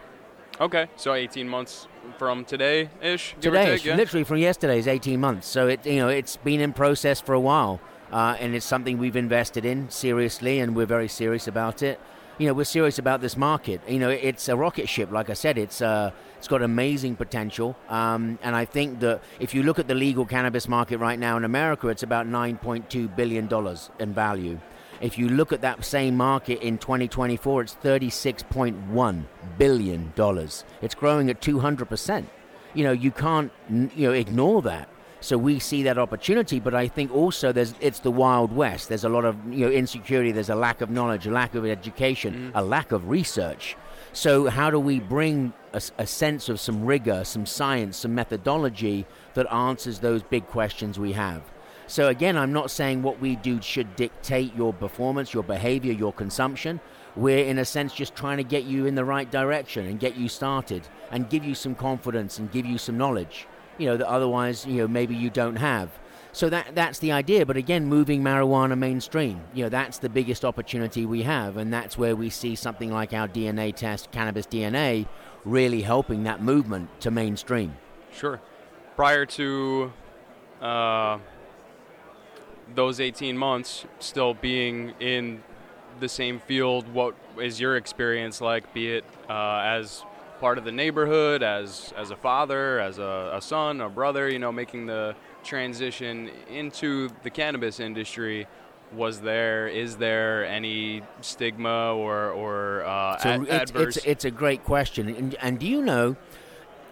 Okay, 0.58 0.88
so 0.96 1.12
18 1.12 1.46
months 1.46 1.86
from 2.16 2.46
today 2.46 2.88
ish. 3.02 3.36
Today, 3.42 3.76
yeah? 3.84 3.94
literally 3.94 4.24
from 4.24 4.38
yesterday, 4.38 4.78
is 4.78 4.88
18 4.88 5.20
months. 5.20 5.46
So 5.46 5.68
it, 5.68 5.84
you 5.84 5.96
know, 5.96 6.08
it's 6.08 6.38
been 6.38 6.62
in 6.62 6.72
process 6.72 7.20
for 7.20 7.34
a 7.34 7.40
while, 7.40 7.78
uh, 8.10 8.38
and 8.40 8.54
it's 8.54 8.64
something 8.64 8.96
we've 8.96 9.16
invested 9.16 9.66
in 9.66 9.90
seriously, 9.90 10.60
and 10.60 10.74
we're 10.74 10.86
very 10.86 11.08
serious 11.08 11.46
about 11.46 11.82
it. 11.82 12.00
You 12.38 12.46
know, 12.46 12.54
we're 12.54 12.64
serious 12.64 12.98
about 12.98 13.20
this 13.20 13.36
market. 13.36 13.82
You 13.86 13.98
know, 13.98 14.08
it's 14.08 14.48
a 14.48 14.56
rocket 14.56 14.88
ship. 14.88 15.12
Like 15.12 15.28
I 15.28 15.34
said, 15.34 15.58
it's 15.58 15.82
uh, 15.82 16.10
it's 16.38 16.48
got 16.48 16.62
amazing 16.62 17.16
potential, 17.16 17.76
um, 17.90 18.38
and 18.42 18.56
I 18.56 18.64
think 18.64 19.00
that 19.00 19.20
if 19.40 19.52
you 19.52 19.62
look 19.62 19.78
at 19.78 19.88
the 19.88 19.94
legal 19.94 20.24
cannabis 20.24 20.68
market 20.68 20.96
right 21.00 21.18
now 21.18 21.36
in 21.36 21.44
America, 21.44 21.88
it's 21.88 22.02
about 22.02 22.26
9.2 22.26 23.14
billion 23.14 23.46
dollars 23.46 23.90
in 23.98 24.14
value. 24.14 24.58
If 25.00 25.18
you 25.18 25.28
look 25.28 25.52
at 25.52 25.60
that 25.60 25.84
same 25.84 26.16
market 26.16 26.60
in 26.60 26.78
2024, 26.78 27.62
it's 27.62 27.76
36.1 27.82 29.24
billion 29.58 30.12
dollars. 30.14 30.64
It's 30.82 30.94
growing 30.94 31.30
at 31.30 31.40
200 31.40 31.86
percent. 31.88 32.28
You 32.74 32.84
know 32.84 32.92
you 32.92 33.10
can't 33.10 33.52
you 33.68 34.08
know 34.08 34.12
ignore 34.12 34.62
that. 34.62 34.88
So 35.20 35.38
we 35.38 35.58
see 35.58 35.82
that 35.84 35.98
opportunity 35.98 36.60
but 36.60 36.74
i 36.74 36.86
think 36.86 37.12
also 37.12 37.50
there's 37.50 37.74
it's 37.80 38.00
the 38.00 38.10
wild 38.10 38.52
west. 38.52 38.88
There's 38.88 39.04
a 39.04 39.08
lot 39.08 39.24
of 39.24 39.36
you 39.52 39.66
know 39.66 39.72
insecurity. 39.72 40.32
There's 40.32 40.50
a 40.50 40.54
lack 40.54 40.80
of 40.80 40.90
knowledge 40.90 41.26
a 41.26 41.30
lack 41.30 41.54
of 41.54 41.64
education 41.64 42.34
mm. 42.34 42.52
a 42.54 42.62
lack 42.62 42.92
of 42.92 43.08
research. 43.08 43.76
So 44.12 44.48
how 44.48 44.70
do 44.70 44.80
we 44.80 45.00
bring 45.00 45.52
a 45.98 46.06
sense 46.06 46.48
of 46.48 46.58
some 46.58 46.86
rigor 46.86 47.24
some 47.24 47.44
science 47.44 47.98
some 47.98 48.14
methodology 48.14 49.06
that 49.34 49.50
answers 49.52 49.98
those 49.98 50.22
big 50.22 50.46
questions 50.46 50.98
we 50.98 51.12
have 51.12 51.42
so 51.86 52.08
again, 52.08 52.36
I'm 52.36 52.52
not 52.52 52.70
saying 52.70 53.02
what 53.02 53.20
we 53.20 53.36
do 53.36 53.62
should 53.62 53.94
dictate 53.96 54.54
your 54.56 54.72
performance, 54.72 55.32
your 55.32 55.44
behavior, 55.44 55.92
your 55.92 56.12
consumption. 56.12 56.80
We're 57.14 57.44
in 57.44 57.58
a 57.58 57.64
sense 57.64 57.94
just 57.94 58.14
trying 58.14 58.38
to 58.38 58.44
get 58.44 58.64
you 58.64 58.86
in 58.86 58.94
the 58.94 59.04
right 59.04 59.30
direction 59.30 59.86
and 59.86 60.00
get 60.00 60.16
you 60.16 60.28
started 60.28 60.86
and 61.10 61.30
give 61.30 61.44
you 61.44 61.54
some 61.54 61.74
confidence 61.74 62.38
and 62.38 62.50
give 62.50 62.66
you 62.66 62.76
some 62.76 62.98
knowledge, 62.98 63.46
you 63.78 63.86
know, 63.86 63.96
that 63.96 64.08
otherwise, 64.08 64.66
you 64.66 64.78
know, 64.78 64.88
maybe 64.88 65.14
you 65.14 65.30
don't 65.30 65.56
have. 65.56 65.90
So 66.32 66.50
that 66.50 66.74
that's 66.74 66.98
the 66.98 67.12
idea. 67.12 67.46
But 67.46 67.56
again, 67.56 67.86
moving 67.86 68.22
marijuana 68.22 68.76
mainstream, 68.76 69.40
you 69.54 69.62
know, 69.62 69.70
that's 69.70 69.98
the 69.98 70.10
biggest 70.10 70.44
opportunity 70.44 71.06
we 71.06 71.22
have, 71.22 71.56
and 71.56 71.72
that's 71.72 71.96
where 71.96 72.14
we 72.14 72.28
see 72.28 72.54
something 72.54 72.92
like 72.92 73.14
our 73.14 73.26
DNA 73.26 73.74
test, 73.74 74.10
cannabis 74.10 74.46
DNA, 74.46 75.08
really 75.46 75.80
helping 75.80 76.24
that 76.24 76.42
movement 76.42 77.00
to 77.00 77.10
mainstream. 77.10 77.74
Sure. 78.12 78.38
Prior 78.96 79.24
to 79.24 79.92
uh, 80.60 81.18
those 82.74 83.00
18 83.00 83.36
months, 83.36 83.84
still 84.00 84.34
being 84.34 84.94
in 85.00 85.42
the 86.00 86.08
same 86.08 86.40
field, 86.40 86.92
what 86.92 87.14
is 87.40 87.60
your 87.60 87.76
experience 87.76 88.40
like? 88.40 88.72
Be 88.74 88.92
it 88.96 89.04
uh, 89.28 89.60
as 89.64 90.04
part 90.40 90.58
of 90.58 90.64
the 90.64 90.72
neighborhood, 90.72 91.42
as 91.42 91.92
as 91.96 92.10
a 92.10 92.16
father, 92.16 92.80
as 92.80 92.98
a, 92.98 93.32
a 93.34 93.40
son, 93.40 93.80
a 93.80 93.88
brother, 93.88 94.28
you 94.28 94.38
know, 94.38 94.52
making 94.52 94.86
the 94.86 95.14
transition 95.44 96.30
into 96.50 97.08
the 97.22 97.30
cannabis 97.30 97.80
industry, 97.80 98.46
was 98.92 99.20
there 99.20 99.68
is 99.68 99.96
there 99.96 100.44
any 100.44 101.02
stigma 101.20 101.94
or 101.94 102.30
or 102.30 102.84
uh, 102.84 103.18
So 103.18 103.28
ad- 103.30 103.42
it's, 103.42 103.50
adverse? 103.50 103.96
it's, 103.96 104.06
it's 104.06 104.24
a 104.24 104.30
great 104.30 104.64
question. 104.64 105.08
And, 105.08 105.34
and 105.36 105.58
do 105.58 105.66
you 105.66 105.82
know, 105.82 106.16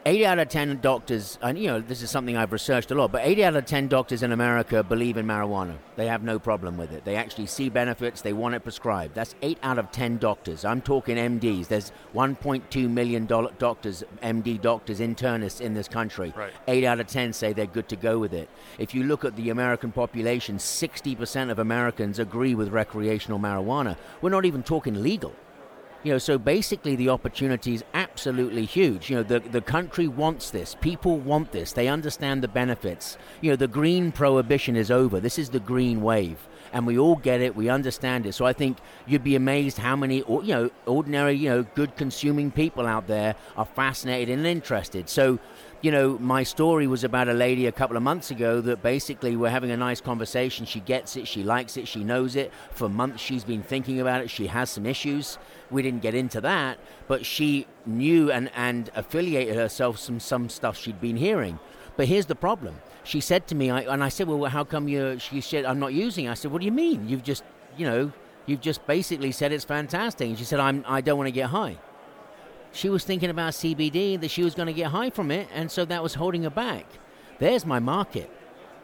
eight 0.06 0.24
out 0.24 0.38
of 0.38 0.48
10 0.48 0.80
doctors, 0.80 1.38
and 1.40 1.58
you 1.58 1.66
know, 1.66 1.80
this 1.80 2.02
is 2.02 2.10
something 2.10 2.36
I've 2.36 2.52
researched 2.52 2.90
a 2.90 2.94
lot, 2.94 3.10
but 3.12 3.22
eight 3.24 3.40
out 3.40 3.56
of 3.56 3.64
10 3.64 3.88
doctors 3.88 4.22
in 4.22 4.32
America 4.32 4.82
believe 4.82 5.16
in 5.16 5.26
marijuana. 5.26 5.76
They 5.96 6.06
have 6.08 6.22
no 6.22 6.38
problem 6.38 6.76
with 6.76 6.92
it. 6.92 7.04
They 7.04 7.16
actually 7.16 7.46
see 7.46 7.70
benefits, 7.70 8.20
they 8.20 8.32
want 8.32 8.54
it 8.54 8.60
prescribed. 8.60 9.14
That's 9.14 9.34
eight 9.42 9.58
out 9.62 9.78
of 9.78 9.90
10 9.92 10.18
doctors. 10.18 10.64
I'm 10.64 10.82
talking 10.82 11.16
MDs. 11.16 11.68
There's 11.68 11.92
1.2 12.14 12.90
million 12.90 13.26
doctors, 13.26 14.04
MD 14.22 14.60
doctors, 14.60 15.00
internists 15.00 15.60
in 15.60 15.74
this 15.74 15.88
country. 15.88 16.34
Right. 16.36 16.52
Eight 16.68 16.84
out 16.84 17.00
of 17.00 17.06
10 17.06 17.32
say 17.32 17.52
they're 17.52 17.66
good 17.66 17.88
to 17.88 17.96
go 17.96 18.18
with 18.18 18.34
it. 18.34 18.48
If 18.78 18.94
you 18.94 19.04
look 19.04 19.24
at 19.24 19.36
the 19.36 19.50
American 19.50 19.90
population, 19.90 20.58
60% 20.58 21.50
of 21.50 21.58
Americans 21.58 22.18
agree 22.18 22.54
with 22.54 22.68
recreational 22.68 23.38
marijuana. 23.38 23.96
We're 24.20 24.30
not 24.30 24.44
even 24.44 24.62
talking 24.62 25.02
legal. 25.02 25.34
You 26.04 26.12
know, 26.12 26.18
so 26.18 26.36
basically 26.36 26.96
the 26.96 27.08
opportunity 27.08 27.74
is 27.74 27.82
absolutely 27.94 28.66
huge. 28.66 29.08
You 29.08 29.16
know, 29.16 29.22
the, 29.22 29.40
the 29.40 29.62
country 29.62 30.06
wants 30.06 30.50
this. 30.50 30.76
People 30.82 31.18
want 31.18 31.50
this. 31.50 31.72
They 31.72 31.88
understand 31.88 32.42
the 32.42 32.48
benefits. 32.48 33.16
You 33.40 33.50
know, 33.50 33.56
the 33.56 33.68
green 33.68 34.12
prohibition 34.12 34.76
is 34.76 34.90
over. 34.90 35.18
This 35.18 35.38
is 35.38 35.48
the 35.48 35.60
green 35.60 36.02
wave. 36.02 36.46
And 36.74 36.86
we 36.86 36.98
all 36.98 37.16
get 37.16 37.40
it. 37.40 37.56
We 37.56 37.70
understand 37.70 38.26
it. 38.26 38.34
So 38.34 38.44
I 38.44 38.52
think 38.52 38.78
you'd 39.06 39.24
be 39.24 39.34
amazed 39.34 39.78
how 39.78 39.96
many, 39.96 40.18
you 40.18 40.42
know, 40.42 40.70
ordinary, 40.84 41.34
you 41.34 41.48
know, 41.48 41.62
good 41.74 41.96
consuming 41.96 42.50
people 42.50 42.86
out 42.86 43.06
there 43.06 43.34
are 43.56 43.64
fascinated 43.64 44.36
and 44.36 44.46
interested. 44.46 45.08
So, 45.08 45.38
you 45.84 45.90
know, 45.90 46.16
my 46.18 46.42
story 46.42 46.86
was 46.86 47.04
about 47.04 47.28
a 47.28 47.34
lady 47.34 47.66
a 47.66 47.72
couple 47.72 47.94
of 47.94 48.02
months 48.02 48.30
ago 48.30 48.62
that 48.62 48.82
basically 48.82 49.36
we're 49.36 49.50
having 49.50 49.70
a 49.70 49.76
nice 49.76 50.00
conversation. 50.00 50.64
She 50.64 50.80
gets 50.80 51.14
it, 51.14 51.28
she 51.28 51.42
likes 51.42 51.76
it, 51.76 51.86
she 51.86 52.02
knows 52.02 52.36
it. 52.36 52.54
For 52.70 52.88
months 52.88 53.22
she's 53.22 53.44
been 53.44 53.62
thinking 53.62 54.00
about 54.00 54.22
it. 54.22 54.30
She 54.30 54.46
has 54.46 54.70
some 54.70 54.86
issues. 54.86 55.36
We 55.70 55.82
didn't 55.82 56.00
get 56.00 56.14
into 56.14 56.40
that, 56.40 56.78
but 57.06 57.26
she 57.26 57.66
knew 57.84 58.32
and, 58.32 58.50
and 58.56 58.90
affiliated 58.94 59.56
herself 59.56 59.98
some 59.98 60.20
some 60.20 60.48
stuff 60.48 60.78
she'd 60.78 61.02
been 61.02 61.18
hearing. 61.18 61.58
But 61.98 62.08
here's 62.08 62.24
the 62.24 62.34
problem. 62.34 62.76
She 63.02 63.20
said 63.20 63.46
to 63.48 63.54
me, 63.54 63.70
I, 63.70 63.80
and 63.80 64.02
I 64.02 64.08
said, 64.08 64.26
"Well, 64.26 64.42
how 64.48 64.64
come 64.64 64.88
you?" 64.88 65.18
She 65.18 65.42
said, 65.42 65.66
"I'm 65.66 65.80
not 65.80 65.92
using." 65.92 66.24
it." 66.24 66.30
I 66.30 66.34
said, 66.34 66.50
"What 66.50 66.60
do 66.60 66.64
you 66.64 66.72
mean? 66.72 67.10
You've 67.10 67.22
just, 67.22 67.44
you 67.76 67.84
know, 67.84 68.10
you've 68.46 68.62
just 68.62 68.86
basically 68.86 69.32
said 69.32 69.52
it's 69.52 69.66
fantastic." 69.66 70.28
And 70.28 70.38
she 70.38 70.44
said, 70.44 70.60
"I'm, 70.60 70.82
I 70.88 71.02
don't 71.02 71.18
want 71.18 71.28
to 71.28 71.38
get 71.42 71.50
high." 71.50 71.76
She 72.74 72.88
was 72.88 73.04
thinking 73.04 73.30
about 73.30 73.52
CBD, 73.52 74.20
that 74.20 74.32
she 74.32 74.42
was 74.42 74.56
going 74.56 74.66
to 74.66 74.72
get 74.72 74.90
high 74.90 75.08
from 75.08 75.30
it, 75.30 75.48
and 75.54 75.70
so 75.70 75.84
that 75.84 76.02
was 76.02 76.14
holding 76.14 76.42
her 76.42 76.50
back. 76.50 76.86
There's 77.38 77.64
my 77.64 77.78
market. 77.78 78.28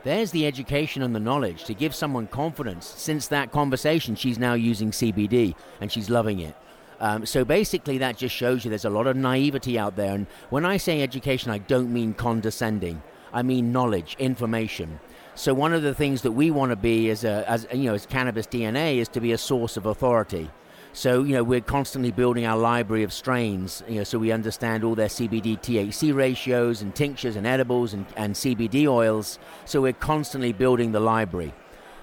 There's 0.04 0.30
the 0.30 0.46
education 0.46 1.02
and 1.02 1.14
the 1.14 1.20
knowledge 1.20 1.64
to 1.64 1.74
give 1.74 1.92
someone 1.92 2.28
confidence. 2.28 2.86
Since 2.86 3.26
that 3.28 3.50
conversation, 3.50 4.14
she's 4.14 4.38
now 4.38 4.54
using 4.54 4.92
CBD 4.92 5.56
and 5.80 5.90
she's 5.90 6.08
loving 6.08 6.38
it. 6.38 6.54
Um, 7.00 7.26
so 7.26 7.44
basically, 7.44 7.98
that 7.98 8.16
just 8.16 8.34
shows 8.34 8.64
you 8.64 8.68
there's 8.68 8.84
a 8.84 8.90
lot 8.90 9.08
of 9.08 9.16
naivety 9.16 9.76
out 9.76 9.96
there. 9.96 10.14
And 10.14 10.28
when 10.50 10.64
I 10.64 10.76
say 10.76 11.02
education, 11.02 11.50
I 11.50 11.58
don't 11.58 11.92
mean 11.92 12.14
condescending. 12.14 13.02
I 13.32 13.42
mean 13.42 13.72
knowledge, 13.72 14.16
information. 14.20 15.00
So 15.34 15.52
one 15.52 15.72
of 15.72 15.82
the 15.82 15.94
things 15.94 16.22
that 16.22 16.32
we 16.32 16.50
want 16.50 16.70
to 16.70 16.76
be 16.76 17.10
as 17.10 17.24
a, 17.24 17.44
as 17.50 17.66
you 17.72 17.84
know, 17.84 17.94
as 17.94 18.06
cannabis 18.06 18.46
DNA 18.46 18.98
is 18.98 19.08
to 19.08 19.20
be 19.20 19.32
a 19.32 19.38
source 19.38 19.76
of 19.76 19.86
authority. 19.86 20.48
So 20.92 21.22
you 21.22 21.34
know, 21.34 21.44
we're 21.44 21.60
constantly 21.60 22.10
building 22.10 22.46
our 22.46 22.56
library 22.56 23.02
of 23.02 23.12
strains. 23.12 23.82
You 23.88 23.96
know, 23.96 24.04
so 24.04 24.18
we 24.18 24.32
understand 24.32 24.84
all 24.84 24.94
their 24.94 25.08
CBD 25.08 25.60
THC 25.60 26.14
ratios 26.14 26.82
and 26.82 26.94
tinctures 26.94 27.36
and 27.36 27.46
edibles 27.46 27.94
and, 27.94 28.06
and 28.16 28.34
CBD 28.34 28.86
oils. 28.86 29.38
So 29.64 29.80
we're 29.80 29.92
constantly 29.92 30.52
building 30.52 30.92
the 30.92 31.00
library 31.00 31.52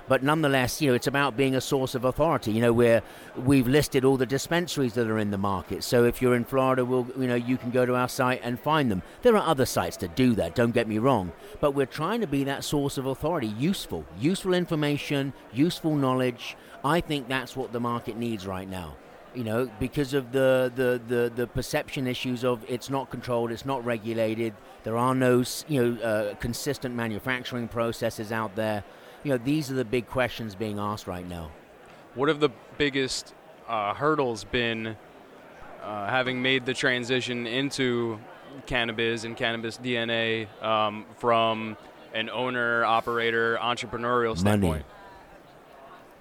but 0.07 0.23
nonetheless, 0.23 0.81
you 0.81 0.89
know, 0.89 0.95
it's 0.95 1.07
about 1.07 1.35
being 1.35 1.55
a 1.55 1.61
source 1.61 1.95
of 1.95 2.05
authority. 2.05 2.51
You 2.51 2.61
know, 2.61 2.73
where 2.73 3.03
we've 3.35 3.67
listed 3.67 4.05
all 4.05 4.17
the 4.17 4.25
dispensaries 4.25 4.93
that 4.93 5.07
are 5.07 5.19
in 5.19 5.31
the 5.31 5.37
market. 5.37 5.83
So 5.83 6.05
if 6.05 6.21
you're 6.21 6.35
in 6.35 6.45
Florida, 6.45 6.85
we'll, 6.85 7.07
you 7.17 7.27
know, 7.27 7.35
you 7.35 7.57
can 7.57 7.71
go 7.71 7.85
to 7.85 7.95
our 7.95 8.09
site 8.09 8.41
and 8.43 8.59
find 8.59 8.89
them. 8.89 9.01
There 9.21 9.35
are 9.35 9.47
other 9.47 9.65
sites 9.65 9.97
that 9.97 10.15
do 10.15 10.33
that. 10.35 10.55
Don't 10.55 10.71
get 10.71 10.87
me 10.87 10.97
wrong, 10.97 11.31
but 11.59 11.71
we're 11.71 11.85
trying 11.85 12.21
to 12.21 12.27
be 12.27 12.43
that 12.45 12.63
source 12.63 12.97
of 12.97 13.05
authority, 13.05 13.47
useful, 13.47 14.05
useful 14.19 14.53
information, 14.53 15.33
useful 15.53 15.95
knowledge. 15.95 16.55
I 16.83 17.01
think 17.01 17.27
that's 17.27 17.55
what 17.55 17.73
the 17.73 17.79
market 17.79 18.17
needs 18.17 18.47
right 18.47 18.69
now. 18.69 18.95
You 19.35 19.43
know, 19.43 19.69
because 19.79 20.13
of 20.13 20.31
the, 20.31 20.71
the, 20.73 20.99
the, 21.07 21.31
the 21.35 21.47
perception 21.47 22.07
issues 22.07 22.43
of 22.43 22.63
it's 22.67 22.89
not 22.89 23.11
controlled, 23.11 23.51
it's 23.51 23.65
not 23.65 23.85
regulated, 23.85 24.53
there 24.87 24.95
are 24.95 25.13
no 25.13 25.43
you 25.67 25.83
know 25.83 26.01
uh, 26.01 26.35
consistent 26.35 26.95
manufacturing 26.95 27.67
processes 27.67 28.31
out 28.31 28.55
there 28.55 28.85
you 29.27 29.34
know, 29.34 29.43
these 29.43 29.69
are 29.69 29.74
the 29.74 29.84
big 29.84 30.07
questions 30.07 30.55
being 30.55 30.79
asked 30.79 31.05
right 31.05 31.27
now. 31.27 31.51
What 32.15 32.29
have 32.29 32.39
the 32.39 32.48
biggest 32.77 33.34
uh, 33.67 33.93
hurdles 33.93 34.46
been 34.46 34.96
uh, 35.84 36.07
having 36.07 36.41
made 36.41 36.65
the 36.65 36.74
transition 36.74 37.46
into 37.46 38.19
cannabis 38.67 39.25
and 39.25 39.36
cannabis 39.36 39.77
DNA 39.77 40.48
um, 40.63 41.05
from 41.17 41.75
an 42.13 42.29
owner, 42.29 42.86
operator, 42.86 43.60
entrepreneurial 43.62 44.38
standpoint? 44.38 44.86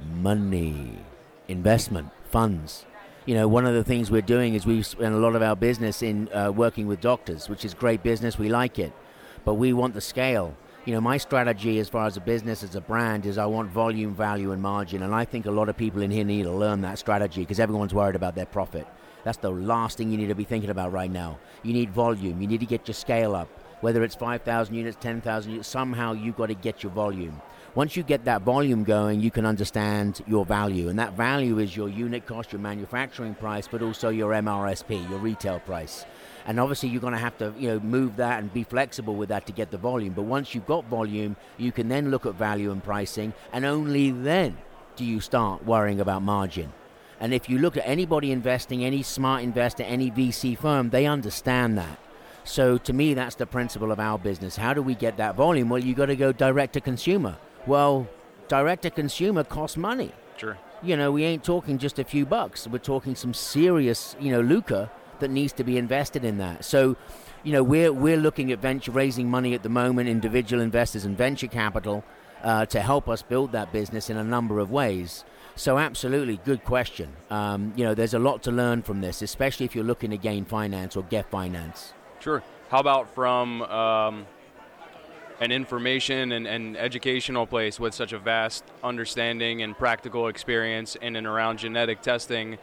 Money, 0.01 0.41
money, 0.41 0.99
investment, 1.47 2.09
funds. 2.25 2.87
You 3.25 3.37
know, 3.37 3.47
one 3.47 3.67
of 3.67 3.75
the 3.75 3.85
things 3.85 4.11
we're 4.11 4.21
doing 4.21 4.55
is 4.55 4.67
we 4.67 4.83
spend 4.83 5.15
a 5.15 5.19
lot 5.19 5.37
of 5.37 5.43
our 5.43 5.55
business 5.55 6.03
in 6.03 6.29
uh, 6.33 6.51
working 6.51 6.89
with 6.89 7.01
doctors, 7.01 7.49
which 7.49 7.65
is 7.65 7.73
great 7.73 8.03
business. 8.03 8.37
We 8.37 8.49
like 8.49 8.81
it, 8.81 8.93
but 9.45 9.55
we 9.55 9.73
want 9.73 9.95
the 9.95 10.01
scale 10.01 10.57
you 10.87 10.93
know, 10.93 11.01
my 11.01 11.17
strategy 11.17 11.81
as 11.81 11.89
far 11.89 12.07
as 12.07 12.17
a 12.17 12.21
business, 12.21 12.63
as 12.63 12.77
a 12.77 12.81
brand, 12.81 13.27
is 13.27 13.39
I 13.39 13.47
want 13.47 13.71
volume, 13.71 14.15
value, 14.15 14.53
and 14.53 14.63
margin. 14.63 15.03
And 15.03 15.13
I 15.13 15.25
think 15.25 15.47
a 15.47 15.51
lot 15.51 15.69
of 15.69 15.77
people 15.77 16.01
in 16.01 16.13
here 16.13 16.25
need 16.25 16.45
to 16.45 16.53
learn 16.53 16.81
that 16.83 17.01
strategy 17.01 17.41
because 17.41 17.59
everyone's 17.59 17.93
worried 17.93 18.15
about 18.15 18.37
their 18.37 18.47
profit. 18.47 18.87
That's 19.25 19.39
the 19.39 19.51
last 19.51 19.99
thing 19.99 20.13
you 20.13 20.17
need 20.17 20.29
to 20.29 20.37
be 20.37 20.45
thinking 20.45 20.71
about 20.71 20.93
right 20.93 21.11
now. 21.11 21.41
You 21.65 21.73
need 21.73 21.91
volume. 21.91 22.41
You 22.41 22.47
need 22.47 22.61
to 22.61 22.67
get 22.67 22.87
your 22.87 22.95
scale 22.95 23.35
up. 23.35 23.49
Whether 23.81 24.05
it's 24.05 24.15
5,000 24.15 24.73
units, 24.73 24.97
10,000 25.01 25.51
units, 25.51 25.69
somehow 25.69 26.13
you've 26.13 26.37
got 26.37 26.47
to 26.47 26.55
get 26.55 26.85
your 26.85 26.93
volume. 26.93 27.43
Once 27.75 27.97
you 27.97 28.05
get 28.05 28.25
that 28.25 28.43
volume 28.43 28.85
going, 28.85 29.21
you 29.21 29.33
can 29.33 29.45
understand 29.45 30.23
your 30.29 30.47
value. 30.47 30.89
And 30.89 30.99
that 31.01 31.15
value 31.15 31.59
is 31.59 31.77
your 31.77 31.89
unit 31.89 32.27
cost, 32.27 32.53
your 32.53 32.61
manufacturing 32.61 33.35
price, 33.35 33.67
but 33.67 33.83
also 33.83 34.09
your 34.09 34.31
MRSP, 34.31 35.11
your 35.11 35.19
retail 35.19 35.59
price 35.59 36.07
and 36.47 36.61
obviously 36.61 36.89
you're 36.89 37.01
going 37.01 37.13
to 37.13 37.19
have 37.19 37.37
to 37.39 37.53
you 37.59 37.69
know 37.69 37.81
move 37.81 38.17
that 38.17 38.39
and 38.39 38.53
be 38.53 38.63
flexible 38.63 39.15
with 39.15 39.29
that 39.29 39.47
to 39.47 39.53
get 39.53 39.71
the 39.71 39.79
volume. 39.79 40.15
But 40.15 40.23
once 40.23 40.55
you've 40.55 40.67
got 40.67 40.85
volume 40.87 41.37
you 41.59 41.73
can 41.73 41.89
then 41.89 42.11
look 42.11 42.25
at 42.25 42.35
value 42.35 42.71
and 42.71 42.83
pricing 42.83 43.35
and 43.53 43.65
only 43.65 44.11
then 44.11 44.57
do 44.95 45.05
you 45.05 45.21
start 45.21 45.65
worrying 45.65 46.01
about 46.01 46.23
margin. 46.23 46.73
And 47.21 47.35
if 47.35 47.49
you 47.49 47.59
look 47.59 47.77
at 47.77 47.87
anybody 47.87 48.31
investing 48.31 48.85
any 48.85 49.03
smart 49.03 49.43
investor 49.43 49.83
any 49.83 50.11
vc 50.11 50.59
firm 50.59 50.91
they 50.91 51.07
understand 51.07 51.77
that. 51.79 51.99
So 52.45 52.79
to 52.79 52.93
me 52.93 53.15
that's 53.15 53.35
the 53.35 53.47
principle 53.47 53.91
of 53.91 53.99
our 53.99 54.19
business. 54.19 54.57
How 54.57 54.73
do 54.73 54.83
we 54.83 54.95
get 54.95 55.17
that 55.17 55.35
volume? 55.35 55.69
Well 55.69 55.83
you 55.83 55.95
got 55.95 56.07
to 56.07 56.17
go 56.17 56.33
direct 56.33 56.75
to 56.75 56.81
consumer. 56.81 57.37
Well 57.67 58.09
direct 58.49 58.83
to 58.83 58.91
consumer 58.91 59.43
costs 59.45 59.77
money. 59.77 60.13
Sure. 60.37 60.59
you 60.83 60.97
know 60.97 61.11
we 61.11 61.25
ain't 61.25 61.43
talking 61.43 61.79
just 61.79 61.99
a 61.99 62.05
few 62.05 62.25
bucks. 62.25 62.69
We're 62.69 62.79
talking 62.79 63.17
some 63.17 63.35
serious 63.35 64.15
you 64.21 64.31
know 64.31 64.41
lucre 64.41 64.91
that 65.21 65.31
needs 65.31 65.53
to 65.55 65.65
be 65.65 65.77
invested 65.77 66.25
in 66.25 66.39
that. 66.39 66.65
So, 66.65 66.97
you 67.43 67.53
know, 67.53 67.63
we're 67.63 67.93
we're 67.93 68.17
looking 68.17 68.53
at 68.53 68.59
venture 68.59 68.93
raising 68.93 69.31
money 69.31 69.55
at 69.55 69.63
the 69.63 69.69
moment, 69.69 70.09
individual 70.09 70.63
investors 70.63 71.05
and 71.05 71.17
venture 71.17 71.47
capital, 71.47 72.05
uh, 72.43 72.67
to 72.67 72.81
help 72.81 73.09
us 73.09 73.23
build 73.23 73.53
that 73.53 73.73
business 73.73 74.11
in 74.11 74.17
a 74.17 74.25
number 74.25 74.59
of 74.59 74.71
ways. 74.71 75.25
So, 75.55 75.79
absolutely, 75.79 76.39
good 76.45 76.65
question. 76.65 77.15
Um, 77.31 77.73
you 77.77 77.85
know, 77.85 77.95
there's 77.95 78.15
a 78.15 78.19
lot 78.19 78.43
to 78.43 78.51
learn 78.51 78.83
from 78.83 79.01
this, 79.01 79.23
especially 79.23 79.65
if 79.65 79.75
you're 79.75 79.85
looking 79.85 80.11
to 80.11 80.19
gain 80.19 80.45
finance 80.45 80.97
or 80.97 81.03
get 81.05 81.31
finance. 81.31 81.95
Sure. 82.21 82.43
How 82.69 82.81
about 82.81 83.15
from 83.15 83.63
um, 83.63 84.27
an 85.41 85.53
information 85.53 86.33
and, 86.33 86.47
and 86.47 86.77
educational 86.77 87.47
place 87.47 87.79
with 87.79 87.95
such 87.95 88.13
a 88.13 88.19
vast 88.19 88.65
understanding 88.83 89.63
and 89.63 89.77
practical 89.77 90.29
experience 90.29 90.97
in 90.97 91.17
and 91.17 91.27
around 91.27 91.59
genetic 91.59 92.03
testing? 92.03 92.59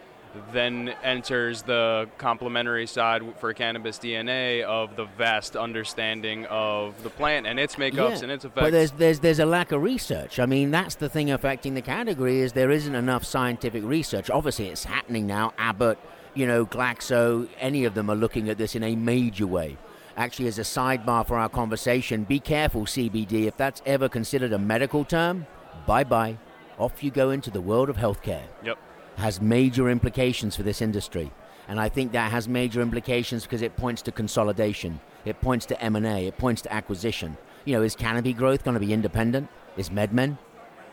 Then 0.52 0.90
enters 1.04 1.62
the 1.62 2.10
complementary 2.18 2.88
side 2.88 3.22
for 3.40 3.54
cannabis 3.54 4.00
DNA 4.00 4.64
of 4.64 4.96
the 4.96 5.06
vast 5.18 5.56
understanding 5.56 6.46
of 6.46 7.02
the 7.04 7.10
plant 7.10 7.48
and 7.48 7.60
its 7.60 7.76
makeups 7.76 8.18
Yeah, 8.18 8.24
and 8.24 8.32
its 8.32 8.46
effects. 8.46 8.62
But 8.62 8.72
there's 8.72 8.92
there's 8.92 9.20
there's 9.20 9.40
a 9.40 9.46
lack 9.46 9.72
of 9.72 9.82
research. 9.82 10.40
I 10.40 10.46
mean, 10.46 10.72
that's 10.72 10.96
the 10.96 11.10
thing 11.10 11.32
affecting 11.32 11.74
the 11.74 11.82
category 11.82 12.40
is 12.40 12.54
there 12.54 12.72
isn't 12.72 12.96
enough 12.96 13.24
scientific 13.24 13.84
research. 13.84 14.30
Obviously, 14.30 14.68
it's 14.70 14.84
happening 14.84 15.28
now. 15.28 15.54
Abbott, 15.58 15.98
you 16.34 16.48
know, 16.48 16.66
Glaxo, 16.66 17.48
any 17.60 17.86
of 17.86 17.94
them 17.94 18.10
are 18.10 18.16
looking 18.16 18.50
at 18.50 18.58
this 18.58 18.76
in 18.76 18.84
a 18.84 18.96
major 18.96 19.48
way. 19.48 19.78
Actually, 20.16 20.48
as 20.48 20.60
a 20.60 20.64
sidebar 20.64 21.26
for 21.26 21.38
our 21.38 21.50
conversation, 21.50 22.24
be 22.24 22.40
careful, 22.40 22.86
CBD. 22.86 23.46
If 23.46 23.58
that's 23.58 23.82
ever 23.86 24.08
considered 24.08 24.54
a 24.54 24.60
medical 24.60 25.04
term, 25.04 25.48
bye 25.88 26.04
bye. 26.04 26.38
Off 26.78 27.04
you 27.04 27.12
go 27.12 27.30
into 27.30 27.52
the 27.52 27.62
world 27.62 27.90
of 27.90 27.98
healthcare 27.98 28.42
yep. 28.64 28.78
Has 29.18 29.42
major 29.42 29.90
implications 29.90 30.56
for 30.56 30.64
this 30.64 30.82
industry. 30.82 31.32
And 31.68 31.80
I 31.80 31.90
think 31.90 32.12
that 32.12 32.32
has 32.32 32.48
major 32.48 32.82
implications 32.82 33.44
because 33.44 33.62
it 33.62 33.76
points 33.78 34.02
to 34.04 34.12
consolidation. 34.12 35.00
It 35.26 35.40
points 35.40 35.66
to 35.68 35.82
M&A. 35.82 36.28
It 36.28 36.38
points 36.38 36.62
to 36.64 36.74
acquisition. 36.74 37.38
You 37.66 37.76
know, 37.76 37.84
is 37.84 37.96
Canopy 37.96 38.34
Growth 38.34 38.64
going 38.64 38.74
to 38.74 38.86
be 38.86 38.92
independent? 38.92 39.48
Is 39.78 39.90
MedMen? 39.90 40.38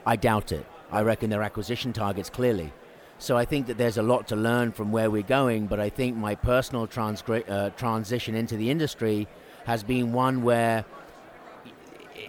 I 0.07 0.17
doubt 0.17 0.53
it. 0.53 0.65
I 0.93 1.03
reckon 1.03 1.31
their 1.31 1.43
acquisition 1.43 1.93
targets 1.93 2.31
clearly. 2.31 2.73
So 3.19 3.37
I 3.37 3.45
think 3.45 3.67
that 3.67 3.77
there's 3.77 3.99
a 3.99 4.03
lot 4.03 4.29
to 4.29 4.37
learn 4.37 4.73
from 4.73 4.93
where 4.93 5.11
we're 5.11 5.23
going, 5.23 5.67
but 5.67 5.79
I 5.79 5.91
think 5.91 6.17
my 6.17 6.35
personal 6.35 6.89
uh, 6.89 7.71
transition 7.71 8.35
into 8.35 8.57
the 8.57 8.71
industry 8.71 9.29
has 9.67 9.83
been 9.83 10.13
one 10.13 10.43
where 10.43 10.85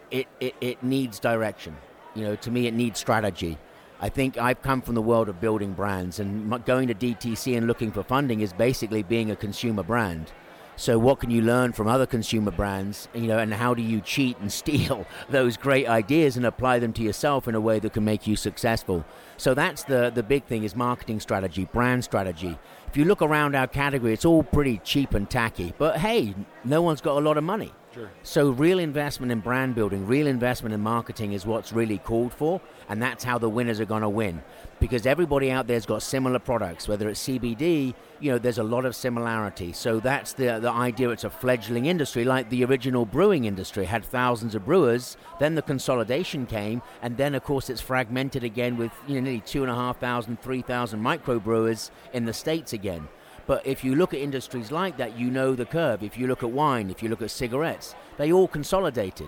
it, 0.10 0.28
it, 0.40 0.56
it 0.60 0.84
needs 0.84 1.20
direction. 1.20 1.78
You 2.14 2.26
know, 2.26 2.36
to 2.36 2.52
me, 2.52 2.68
it 2.68 2.74
needs 2.74 3.00
strategy. 3.00 3.58
I 4.04 4.10
think 4.10 4.40
I've 4.40 4.64
come 4.64 4.82
from 4.82 4.96
the 4.96 5.02
world 5.02 5.30
of 5.30 5.40
building 5.40 5.74
brands, 5.74 6.20
and 6.20 6.66
going 6.66 6.88
to 6.88 6.96
DTC 6.96 7.56
and 7.56 7.68
looking 7.68 7.92
for 7.92 8.02
funding 8.02 8.42
is 8.42 8.52
basically 8.52 9.04
being 9.04 9.30
a 9.30 9.36
consumer 9.36 9.84
brand. 9.84 10.32
So 10.76 10.98
what 10.98 11.20
can 11.20 11.30
you 11.30 11.44
learn 11.44 11.74
from 11.74 11.88
other 11.88 12.08
consumer 12.08 12.50
brands, 12.50 13.08
you 13.14 13.28
know, 13.28 13.38
and 13.38 13.54
how 13.54 13.76
do 13.76 13.84
you 13.84 14.02
cheat 14.02 14.40
and 14.40 14.52
steal 14.62 15.06
those 15.30 15.56
great 15.56 15.88
ideas 15.88 16.38
and 16.38 16.48
apply 16.48 16.80
them 16.80 16.94
to 16.94 17.04
yourself 17.04 17.48
in 17.48 17.54
a 17.54 17.62
way 17.62 17.78
that 17.78 17.94
can 17.94 18.04
make 18.04 18.26
you 18.26 18.36
successful? 18.36 19.06
So 19.38 19.54
that's 19.54 19.84
the 19.84 20.10
the 20.10 20.24
big 20.24 20.46
thing 20.46 20.64
is 20.64 20.76
marketing 20.76 21.20
strategy, 21.20 21.66
brand 21.66 22.04
strategy. 22.04 22.58
If 22.88 22.98
you 22.98 23.06
look 23.06 23.22
around 23.22 23.56
our 23.56 23.68
category, 23.68 24.14
it's 24.14 24.26
all 24.26 24.42
pretty 24.42 24.80
cheap 24.80 25.14
and 25.14 25.30
tacky. 25.30 25.76
But 25.78 25.98
hey, 25.98 26.34
no 26.64 26.82
one's 26.82 27.02
got 27.02 27.18
a 27.18 27.22
lot 27.22 27.38
of 27.38 27.44
money. 27.44 27.72
Sure. 27.94 28.10
So, 28.24 28.52
real 28.52 28.80
investment 28.80 29.34
in 29.34 29.42
brand 29.42 29.76
building, 29.76 30.08
real 30.08 30.28
investment 30.28 30.74
in 30.74 30.80
marketing 30.80 31.34
is 31.34 31.46
what's 31.46 31.74
really 31.74 31.98
called 31.98 32.34
for, 32.34 32.62
and 32.88 33.02
that's 33.02 33.26
how 33.26 33.38
the 33.38 33.50
winners 33.50 33.82
are 33.82 33.86
going 33.86 34.02
to 34.02 34.10
win. 34.10 34.42
Because 34.80 35.06
everybody 35.06 35.52
out 35.52 35.68
there's 35.68 35.86
got 35.86 36.02
similar 36.02 36.40
products, 36.40 36.88
whether 36.88 37.10
it's 37.10 37.28
CBD, 37.28 37.94
you 38.22 38.32
know, 38.32 38.38
there's 38.38 38.60
a 38.60 38.64
lot 38.64 38.86
of 38.86 38.96
similarity. 38.96 39.74
So, 39.74 40.00
that's 40.00 40.32
the, 40.32 40.60
the 40.62 40.72
idea 40.72 41.10
it's 41.10 41.26
a 41.26 41.30
fledgling 41.30 41.86
industry, 41.86 42.24
like 42.24 42.50
the 42.50 42.64
original 42.64 43.06
brewing 43.06 43.44
industry 43.44 43.84
had 43.84 44.06
thousands 44.06 44.56
of 44.56 44.64
brewers, 44.64 45.18
then 45.40 45.56
the 45.56 45.62
consolidation 45.62 46.46
came, 46.46 46.82
and 47.02 47.18
then, 47.18 47.36
of 47.36 47.44
course, 47.44 47.70
it's 47.70 47.82
fragmented 47.82 48.46
again 48.46 48.78
with 48.78 48.94
you 49.06 49.16
know, 49.16 49.22
nearly 49.22 49.42
2,500, 49.42 50.42
3,000 50.42 51.02
microbrewers 51.02 51.92
in 52.14 52.24
the 52.24 52.34
States 52.34 52.72
again. 52.72 53.10
But 53.52 53.68
if 53.68 53.84
you 53.84 53.96
look 53.96 54.14
at 54.14 54.22
industries 54.22 54.72
like 54.72 54.96
that, 54.96 55.20
you 55.20 55.30
know 55.30 55.56
the 55.56 55.66
curve. 55.66 56.04
If 56.04 56.18
you 56.18 56.26
look 56.26 56.42
at 56.42 56.52
wine, 56.52 56.90
if 56.90 57.04
you 57.04 57.10
look 57.10 57.22
at 57.22 57.32
cigarettes, 57.32 57.96
they 58.16 58.32
all 58.32 58.48
consolidated. 58.48 59.28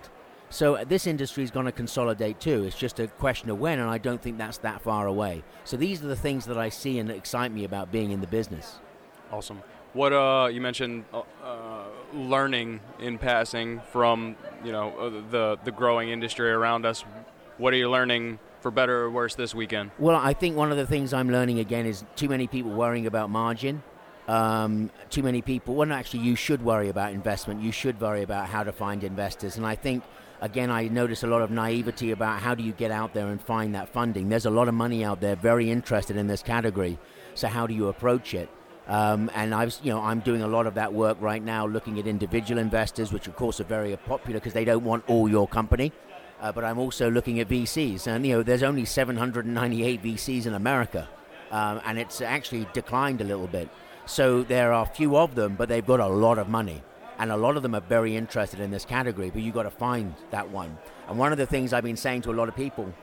So 0.50 0.76
uh, 0.76 0.86
this 0.86 1.08
industry 1.08 1.44
is 1.44 1.52
going 1.52 1.66
to 1.66 1.74
consolidate 1.74 2.40
too. 2.40 2.64
It's 2.64 2.78
just 2.78 3.02
a 3.02 3.08
question 3.10 3.50
of 3.50 3.60
when, 3.60 3.80
and 3.80 3.90
I 3.90 3.98
don't 3.98 4.22
think 4.22 4.38
that's 4.38 4.60
that 4.60 4.82
far 4.82 5.08
away. 5.08 5.44
So 5.66 5.76
these 5.76 6.02
are 6.02 6.08
the 6.08 6.16
things 6.16 6.46
that 6.46 6.58
I 6.58 6.70
see 6.70 7.00
and 7.00 7.12
excite 7.12 7.52
me 7.52 7.66
about 7.66 7.92
being 7.92 8.12
in 8.12 8.22
the 8.22 8.28
business. 8.28 8.80
Awesome. 9.30 9.62
What 9.92 10.14
uh, 10.14 10.48
you 10.50 10.62
mentioned 10.62 11.04
uh, 11.14 11.24
uh 11.44 11.84
learning 12.14 12.80
in 13.00 13.18
passing 13.18 13.82
from 13.92 14.38
you 14.64 14.72
know 14.72 14.98
uh, 14.98 15.32
the 15.32 15.60
the 15.66 15.72
growing 15.74 16.12
industry 16.12 16.50
around 16.50 16.86
us. 16.86 17.04
What 17.58 17.74
are 17.74 17.78
you 17.78 17.90
learning 17.90 18.40
for 18.62 18.72
better 18.72 19.02
or 19.02 19.12
worse 19.12 19.36
this 19.36 19.54
weekend? 19.54 19.92
Well, 20.00 20.16
I 20.16 20.32
think 20.32 20.56
one 20.56 20.72
of 20.72 20.78
the 20.78 20.88
things 20.88 21.12
I'm 21.12 21.30
learning 21.30 21.60
again 21.60 21.86
is 21.86 22.06
too 22.16 22.30
many 22.30 22.48
people 22.48 22.72
worrying 22.72 23.06
about 23.06 23.30
margin 23.30 23.84
um, 24.28 24.90
too 25.10 25.24
many 25.24 25.42
people. 25.42 25.76
Well, 25.76 25.92
actually, 25.92 26.24
you 26.24 26.36
should 26.36 26.64
worry 26.64 26.90
about 26.90 27.14
investment. 27.14 27.62
You 27.62 27.72
should 27.72 28.00
worry 28.00 28.24
about 28.24 28.48
how 28.48 28.64
to 28.64 28.72
find 28.72 29.04
investors. 29.04 29.58
And 29.58 29.66
I 29.66 29.76
think, 29.76 30.04
again, 30.42 30.72
I 30.72 30.88
notice 30.88 31.24
a 31.24 31.28
lot 31.28 31.42
of 31.42 31.52
naivety 31.52 32.12
about 32.12 32.42
how 32.42 32.56
do 32.56 32.64
you 32.64 32.72
get 32.72 32.92
out 32.92 33.14
there 33.14 33.28
and 33.28 33.42
find 33.42 33.76
that 33.76 33.90
funding. 33.90 34.30
There's 34.30 34.46
a 34.46 34.52
lot 34.52 34.68
of 34.68 34.74
money 34.74 35.04
out 35.04 35.22
there 35.22 35.36
very 35.36 35.70
interested 35.70 36.18
in 36.18 36.28
this 36.28 36.42
category. 36.44 36.98
So 37.36 37.48
how 37.48 37.68
do 37.68 37.74
you 37.74 37.88
approach 37.88 38.34
it? 38.34 38.50
Um, 38.88 39.32
and 39.34 39.54
I've, 39.56 39.78
you 39.82 39.92
know, 39.92 40.02
I'm 40.02 40.20
doing 40.20 40.42
a 40.42 40.48
lot 40.48 40.68
of 40.68 40.74
that 40.76 40.94
work 40.94 41.18
right 41.22 41.42
now, 41.42 41.66
looking 41.66 42.00
at 42.00 42.08
individual 42.08 42.60
investors, 42.60 43.14
which 43.14 43.28
of 43.28 43.36
course 43.36 43.62
are 43.62 43.66
very 43.66 43.96
popular 43.96 44.40
because 44.40 44.54
they 44.54 44.66
don't 44.66 44.84
want 44.84 45.06
all 45.08 45.30
your 45.30 45.48
company. 45.48 45.92
Uh, 46.42 46.52
but 46.52 46.66
I'm 46.66 46.78
also 46.78 47.10
looking 47.10 47.40
at 47.40 47.48
VCs, 47.48 48.06
and 48.06 48.26
you 48.26 48.34
know, 48.34 48.44
there's 48.44 48.64
only 48.64 48.84
798 48.84 50.04
VCs 50.04 50.46
in 50.46 50.54
America, 50.54 51.08
um, 51.52 51.80
and 51.86 51.98
it's 51.98 52.20
actually 52.20 52.68
declined 52.74 53.22
a 53.22 53.24
little 53.24 53.48
bit. 53.48 53.70
So 54.06 54.44
there 54.44 54.74
are 54.74 54.86
few 54.86 55.18
of 55.18 55.36
them, 55.36 55.56
but 55.56 55.70
they've 55.70 55.86
got 55.86 56.00
a 56.00 56.08
lot 56.08 56.38
of 56.38 56.50
money. 56.50 56.84
And 57.20 57.32
a 57.32 57.38
lot 57.38 57.56
of 57.56 57.64
them 57.64 57.76
are 57.76 57.82
very 57.82 58.16
interested 58.16 58.60
in 58.60 58.72
this 58.72 58.86
category, 58.86 59.30
but 59.30 59.42
you've 59.42 59.54
got 59.54 59.64
to 59.64 59.72
find 59.72 60.14
that 60.32 60.50
one. 60.50 60.78
And 61.08 61.18
one 61.18 61.32
of 61.32 61.38
the 61.38 61.46
things 61.46 61.72
I've 61.72 61.84
been 61.84 61.96
saying 61.96 62.22
to 62.24 62.32
a 62.32 62.34
lot 62.34 62.50
of 62.50 62.56
people 62.56 62.94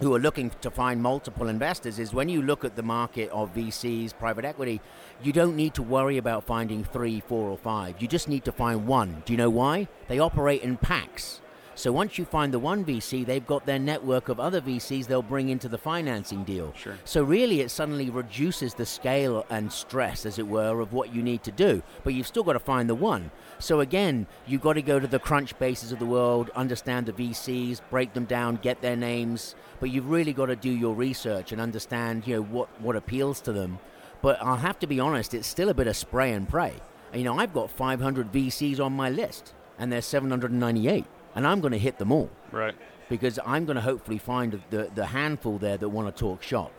who 0.00 0.14
are 0.14 0.18
looking 0.18 0.50
to 0.60 0.70
find 0.70 1.00
multiple 1.00 1.48
investors 1.48 1.98
is 1.98 2.12
when 2.12 2.28
you 2.28 2.42
look 2.42 2.64
at 2.64 2.74
the 2.74 2.82
market 2.82 3.30
of 3.30 3.54
VCs, 3.54 4.16
private 4.18 4.44
equity, 4.44 4.80
you 5.22 5.32
don't 5.32 5.54
need 5.54 5.74
to 5.74 5.82
worry 5.82 6.18
about 6.18 6.44
finding 6.44 6.82
three, 6.82 7.20
four, 7.20 7.48
or 7.48 7.56
five. 7.56 8.00
You 8.02 8.08
just 8.08 8.28
need 8.28 8.44
to 8.44 8.52
find 8.52 8.86
one. 8.86 9.22
Do 9.24 9.32
you 9.32 9.36
know 9.36 9.50
why? 9.50 9.86
They 10.08 10.18
operate 10.18 10.62
in 10.62 10.78
packs. 10.78 11.40
So 11.76 11.90
once 11.90 12.18
you 12.18 12.24
find 12.24 12.52
the 12.52 12.58
one 12.58 12.84
VC, 12.84 13.26
they've 13.26 13.46
got 13.46 13.66
their 13.66 13.78
network 13.78 14.28
of 14.28 14.38
other 14.38 14.60
VCs 14.60 15.06
they'll 15.06 15.22
bring 15.22 15.48
into 15.48 15.68
the 15.68 15.78
financing 15.78 16.44
deal. 16.44 16.72
Sure. 16.76 16.96
So 17.04 17.24
really, 17.24 17.60
it 17.60 17.70
suddenly 17.70 18.10
reduces 18.10 18.74
the 18.74 18.86
scale 18.86 19.44
and 19.50 19.72
stress, 19.72 20.24
as 20.24 20.38
it 20.38 20.46
were, 20.46 20.80
of 20.80 20.92
what 20.92 21.12
you 21.12 21.22
need 21.22 21.42
to 21.44 21.50
do. 21.52 21.82
But 22.04 22.14
you've 22.14 22.28
still 22.28 22.44
got 22.44 22.52
to 22.52 22.60
find 22.60 22.88
the 22.88 22.94
one. 22.94 23.30
So 23.58 23.80
again, 23.80 24.26
you've 24.46 24.60
got 24.60 24.74
to 24.74 24.82
go 24.82 25.00
to 25.00 25.06
the 25.06 25.18
Crunchbases 25.18 25.90
of 25.90 25.98
the 25.98 26.06
world, 26.06 26.50
understand 26.54 27.06
the 27.06 27.12
VCs, 27.12 27.80
break 27.90 28.12
them 28.14 28.24
down, 28.24 28.56
get 28.56 28.80
their 28.80 28.96
names. 28.96 29.56
But 29.80 29.90
you've 29.90 30.10
really 30.10 30.32
got 30.32 30.46
to 30.46 30.56
do 30.56 30.70
your 30.70 30.94
research 30.94 31.50
and 31.50 31.60
understand, 31.60 32.26
you 32.26 32.36
know, 32.36 32.42
what 32.42 32.68
what 32.80 32.94
appeals 32.96 33.40
to 33.42 33.52
them. 33.52 33.80
But 34.22 34.40
I'll 34.40 34.56
have 34.56 34.78
to 34.78 34.86
be 34.86 35.00
honest, 35.00 35.34
it's 35.34 35.48
still 35.48 35.68
a 35.68 35.74
bit 35.74 35.86
of 35.86 35.96
spray 35.96 36.32
and 36.32 36.48
pray. 36.48 36.74
You 37.12 37.24
know, 37.24 37.38
I've 37.38 37.52
got 37.52 37.70
500 37.70 38.32
VCs 38.32 38.80
on 38.80 38.92
my 38.92 39.10
list, 39.10 39.54
and 39.78 39.92
there's 39.92 40.06
798 40.06 41.04
and 41.34 41.46
I'm 41.46 41.60
going 41.60 41.72
to 41.72 41.78
hit 41.78 41.98
them 41.98 42.12
all. 42.12 42.30
Right. 42.52 42.74
Because 43.08 43.38
I'm 43.44 43.64
going 43.64 43.76
to 43.76 43.82
hopefully 43.82 44.18
find 44.18 44.62
the, 44.70 44.90
the 44.94 45.06
handful 45.06 45.58
there 45.58 45.76
that 45.76 45.88
want 45.88 46.14
to 46.14 46.18
talk 46.18 46.42
shop. 46.42 46.72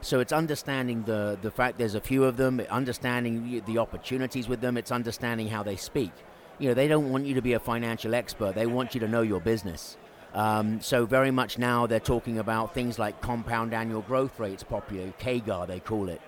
So 0.00 0.20
it's 0.20 0.32
understanding 0.32 1.02
the, 1.04 1.38
the 1.42 1.50
fact 1.50 1.78
there's 1.78 1.94
a 1.94 2.00
few 2.00 2.24
of 2.24 2.36
them, 2.36 2.60
understanding 2.70 3.62
the 3.66 3.78
opportunities 3.78 4.48
with 4.48 4.60
them, 4.60 4.76
it's 4.76 4.92
understanding 4.92 5.48
how 5.48 5.62
they 5.62 5.76
speak. 5.76 6.12
You 6.58 6.68
know, 6.68 6.74
they 6.74 6.88
don't 6.88 7.10
want 7.10 7.26
you 7.26 7.34
to 7.34 7.42
be 7.42 7.52
a 7.54 7.60
financial 7.60 8.14
expert, 8.14 8.54
they 8.54 8.66
want 8.66 8.94
you 8.94 9.00
to 9.00 9.08
know 9.08 9.22
your 9.22 9.40
business. 9.40 9.96
Um, 10.34 10.80
so 10.80 11.06
very 11.06 11.30
much 11.30 11.58
now 11.58 11.86
they're 11.86 12.00
talking 12.00 12.38
about 12.38 12.74
things 12.74 12.98
like 12.98 13.20
compound 13.20 13.72
annual 13.72 14.02
growth 14.02 14.38
rates, 14.38 14.62
popular, 14.62 15.12
CAGR 15.18 15.66
they 15.66 15.80
call 15.80 16.08
it. 16.08 16.20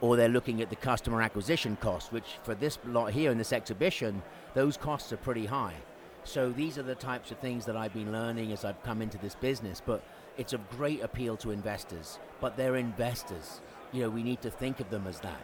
Or 0.00 0.16
they're 0.16 0.28
looking 0.28 0.60
at 0.60 0.70
the 0.70 0.76
customer 0.76 1.22
acquisition 1.22 1.76
cost, 1.80 2.12
which 2.12 2.38
for 2.42 2.54
this 2.54 2.78
lot 2.84 3.12
here 3.12 3.32
in 3.32 3.38
this 3.38 3.52
exhibition, 3.52 4.22
those 4.54 4.76
costs 4.76 5.12
are 5.12 5.16
pretty 5.16 5.46
high. 5.46 5.74
So 6.26 6.50
these 6.50 6.76
are 6.76 6.82
the 6.82 6.96
types 6.96 7.30
of 7.30 7.38
things 7.38 7.64
that 7.66 7.76
I've 7.76 7.94
been 7.94 8.10
learning 8.10 8.50
as 8.50 8.64
I've 8.64 8.82
come 8.82 9.00
into 9.00 9.16
this 9.16 9.36
business. 9.36 9.80
But 9.84 10.02
it's 10.36 10.52
of 10.52 10.68
great 10.70 11.00
appeal 11.02 11.36
to 11.38 11.52
investors. 11.52 12.18
But 12.40 12.56
they're 12.56 12.76
investors. 12.76 13.60
You 13.92 14.02
know, 14.02 14.10
we 14.10 14.24
need 14.24 14.42
to 14.42 14.50
think 14.50 14.80
of 14.80 14.90
them 14.90 15.06
as 15.06 15.20
that. 15.20 15.40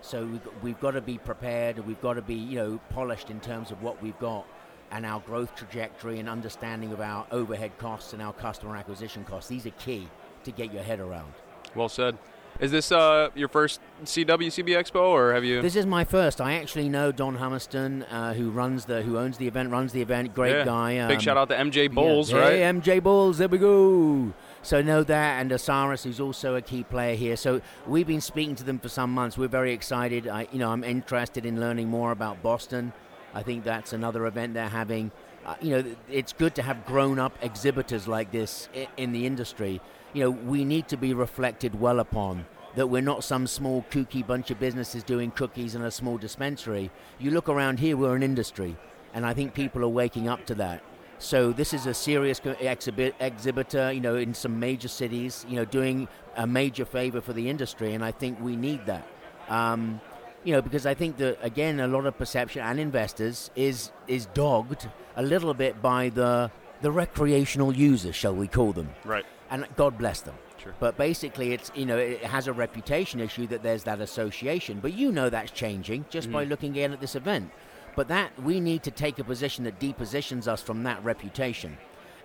So 0.00 0.24
we've, 0.24 0.48
we've 0.62 0.80
got 0.80 0.92
to 0.92 1.02
be 1.02 1.18
prepared. 1.18 1.78
We've 1.86 2.00
got 2.00 2.14
to 2.14 2.22
be, 2.22 2.34
you 2.34 2.56
know, 2.56 2.80
polished 2.88 3.28
in 3.28 3.40
terms 3.40 3.70
of 3.70 3.82
what 3.82 4.02
we've 4.02 4.18
got 4.18 4.46
and 4.90 5.04
our 5.04 5.20
growth 5.20 5.54
trajectory 5.54 6.18
and 6.18 6.28
understanding 6.28 6.92
of 6.92 7.00
our 7.02 7.26
overhead 7.30 7.76
costs 7.76 8.14
and 8.14 8.22
our 8.22 8.32
customer 8.32 8.76
acquisition 8.76 9.24
costs. 9.24 9.50
These 9.50 9.66
are 9.66 9.70
key 9.72 10.08
to 10.44 10.50
get 10.50 10.72
your 10.72 10.82
head 10.82 10.98
around. 10.98 11.32
Well 11.74 11.90
said. 11.90 12.16
Is 12.60 12.70
this 12.70 12.92
uh, 12.92 13.30
your 13.34 13.48
first 13.48 13.80
CWCB 14.04 14.68
Expo, 14.68 15.00
or 15.00 15.32
have 15.32 15.44
you? 15.44 15.62
This 15.62 15.76
is 15.76 15.86
my 15.86 16.04
first. 16.04 16.40
I 16.40 16.54
actually 16.54 16.88
know 16.88 17.10
Don 17.10 17.36
Hammerston, 17.36 18.04
uh, 18.04 18.34
who 18.34 18.50
runs 18.50 18.84
the, 18.84 19.02
who 19.02 19.18
owns 19.18 19.38
the 19.38 19.48
event, 19.48 19.70
runs 19.70 19.92
the 19.92 20.02
event. 20.02 20.34
Great 20.34 20.58
yeah. 20.58 20.64
guy. 20.64 20.98
Um, 20.98 21.08
Big 21.08 21.20
shout 21.20 21.36
out 21.36 21.48
to 21.48 21.56
MJ 21.56 21.92
Bulls, 21.92 22.30
yeah. 22.30 22.38
right? 22.38 22.52
Hey, 22.52 22.60
MJ 22.60 23.02
Bulls. 23.02 23.38
There 23.38 23.48
we 23.48 23.58
go. 23.58 24.32
So 24.62 24.80
know 24.80 25.02
that, 25.02 25.40
and 25.40 25.50
Osiris, 25.50 26.04
who's 26.04 26.20
also 26.20 26.54
a 26.54 26.62
key 26.62 26.84
player 26.84 27.16
here. 27.16 27.36
So 27.36 27.60
we've 27.86 28.06
been 28.06 28.20
speaking 28.20 28.54
to 28.56 28.64
them 28.64 28.78
for 28.78 28.88
some 28.88 29.10
months. 29.10 29.36
We're 29.36 29.48
very 29.48 29.72
excited. 29.72 30.28
I, 30.28 30.46
you 30.52 30.58
know, 30.58 30.70
I'm 30.70 30.84
interested 30.84 31.44
in 31.44 31.58
learning 31.58 31.88
more 31.88 32.12
about 32.12 32.42
Boston. 32.42 32.92
I 33.34 33.42
think 33.42 33.64
that's 33.64 33.92
another 33.92 34.26
event 34.26 34.54
they're 34.54 34.68
having. 34.68 35.10
Uh, 35.44 35.56
you 35.60 35.70
know, 35.70 35.84
it's 36.08 36.32
good 36.32 36.54
to 36.54 36.62
have 36.62 36.86
grown-up 36.86 37.36
exhibitors 37.42 38.06
like 38.06 38.30
this 38.30 38.68
in 38.96 39.10
the 39.10 39.26
industry. 39.26 39.80
You 40.12 40.24
know, 40.24 40.30
we 40.30 40.64
need 40.64 40.88
to 40.88 40.96
be 40.96 41.14
reflected 41.14 41.80
well 41.80 42.00
upon 42.00 42.44
that 42.74 42.86
we're 42.86 43.02
not 43.02 43.24
some 43.24 43.46
small 43.46 43.84
kooky 43.90 44.26
bunch 44.26 44.50
of 44.50 44.58
businesses 44.58 45.02
doing 45.02 45.30
cookies 45.30 45.74
in 45.74 45.82
a 45.82 45.90
small 45.90 46.18
dispensary. 46.18 46.90
You 47.18 47.30
look 47.30 47.48
around 47.48 47.78
here, 47.78 47.96
we're 47.96 48.16
an 48.16 48.22
industry, 48.22 48.76
and 49.14 49.26
I 49.26 49.34
think 49.34 49.54
people 49.54 49.82
are 49.84 49.88
waking 49.88 50.28
up 50.28 50.46
to 50.46 50.54
that. 50.56 50.82
So 51.18 51.52
this 51.52 51.72
is 51.72 51.86
a 51.86 51.94
serious 51.94 52.40
exhibit, 52.60 53.14
exhibitor, 53.20 53.92
you 53.92 54.00
know, 54.00 54.16
in 54.16 54.34
some 54.34 54.58
major 54.58 54.88
cities, 54.88 55.46
you 55.48 55.56
know, 55.56 55.64
doing 55.64 56.08
a 56.36 56.46
major 56.46 56.84
favor 56.84 57.20
for 57.20 57.32
the 57.32 57.48
industry, 57.48 57.94
and 57.94 58.04
I 58.04 58.10
think 58.10 58.40
we 58.40 58.56
need 58.56 58.86
that. 58.86 59.06
Um, 59.48 60.00
you 60.44 60.52
know, 60.52 60.60
because 60.60 60.86
I 60.86 60.94
think 60.94 61.18
that 61.18 61.38
again, 61.42 61.78
a 61.78 61.86
lot 61.86 62.06
of 62.06 62.18
perception 62.18 62.62
and 62.62 62.80
investors 62.80 63.50
is 63.54 63.92
is 64.08 64.26
dogged 64.34 64.88
a 65.14 65.22
little 65.22 65.54
bit 65.54 65.80
by 65.80 66.08
the 66.08 66.50
the 66.80 66.90
recreational 66.90 67.72
users, 67.72 68.16
shall 68.16 68.34
we 68.34 68.48
call 68.48 68.72
them? 68.72 68.90
Right. 69.04 69.24
And 69.52 69.66
God 69.76 69.98
bless 69.98 70.22
them. 70.22 70.34
Sure. 70.56 70.74
But 70.80 70.96
basically, 70.96 71.52
it's 71.52 71.70
you 71.74 71.84
know 71.84 71.98
it 71.98 72.24
has 72.24 72.46
a 72.46 72.52
reputation 72.52 73.20
issue 73.20 73.46
that 73.48 73.62
there's 73.62 73.84
that 73.84 74.00
association. 74.00 74.80
But 74.80 74.94
you 74.94 75.12
know 75.12 75.28
that's 75.28 75.52
changing 75.52 76.06
just 76.08 76.28
mm-hmm. 76.28 76.38
by 76.38 76.44
looking 76.44 76.74
in 76.74 76.92
at 76.92 77.00
this 77.00 77.14
event. 77.14 77.50
But 77.94 78.08
that 78.08 78.30
we 78.42 78.60
need 78.60 78.82
to 78.84 78.90
take 78.90 79.18
a 79.18 79.24
position 79.24 79.64
that 79.64 79.78
depositions 79.78 80.48
us 80.48 80.62
from 80.62 80.82
that 80.84 81.04
reputation. 81.04 81.76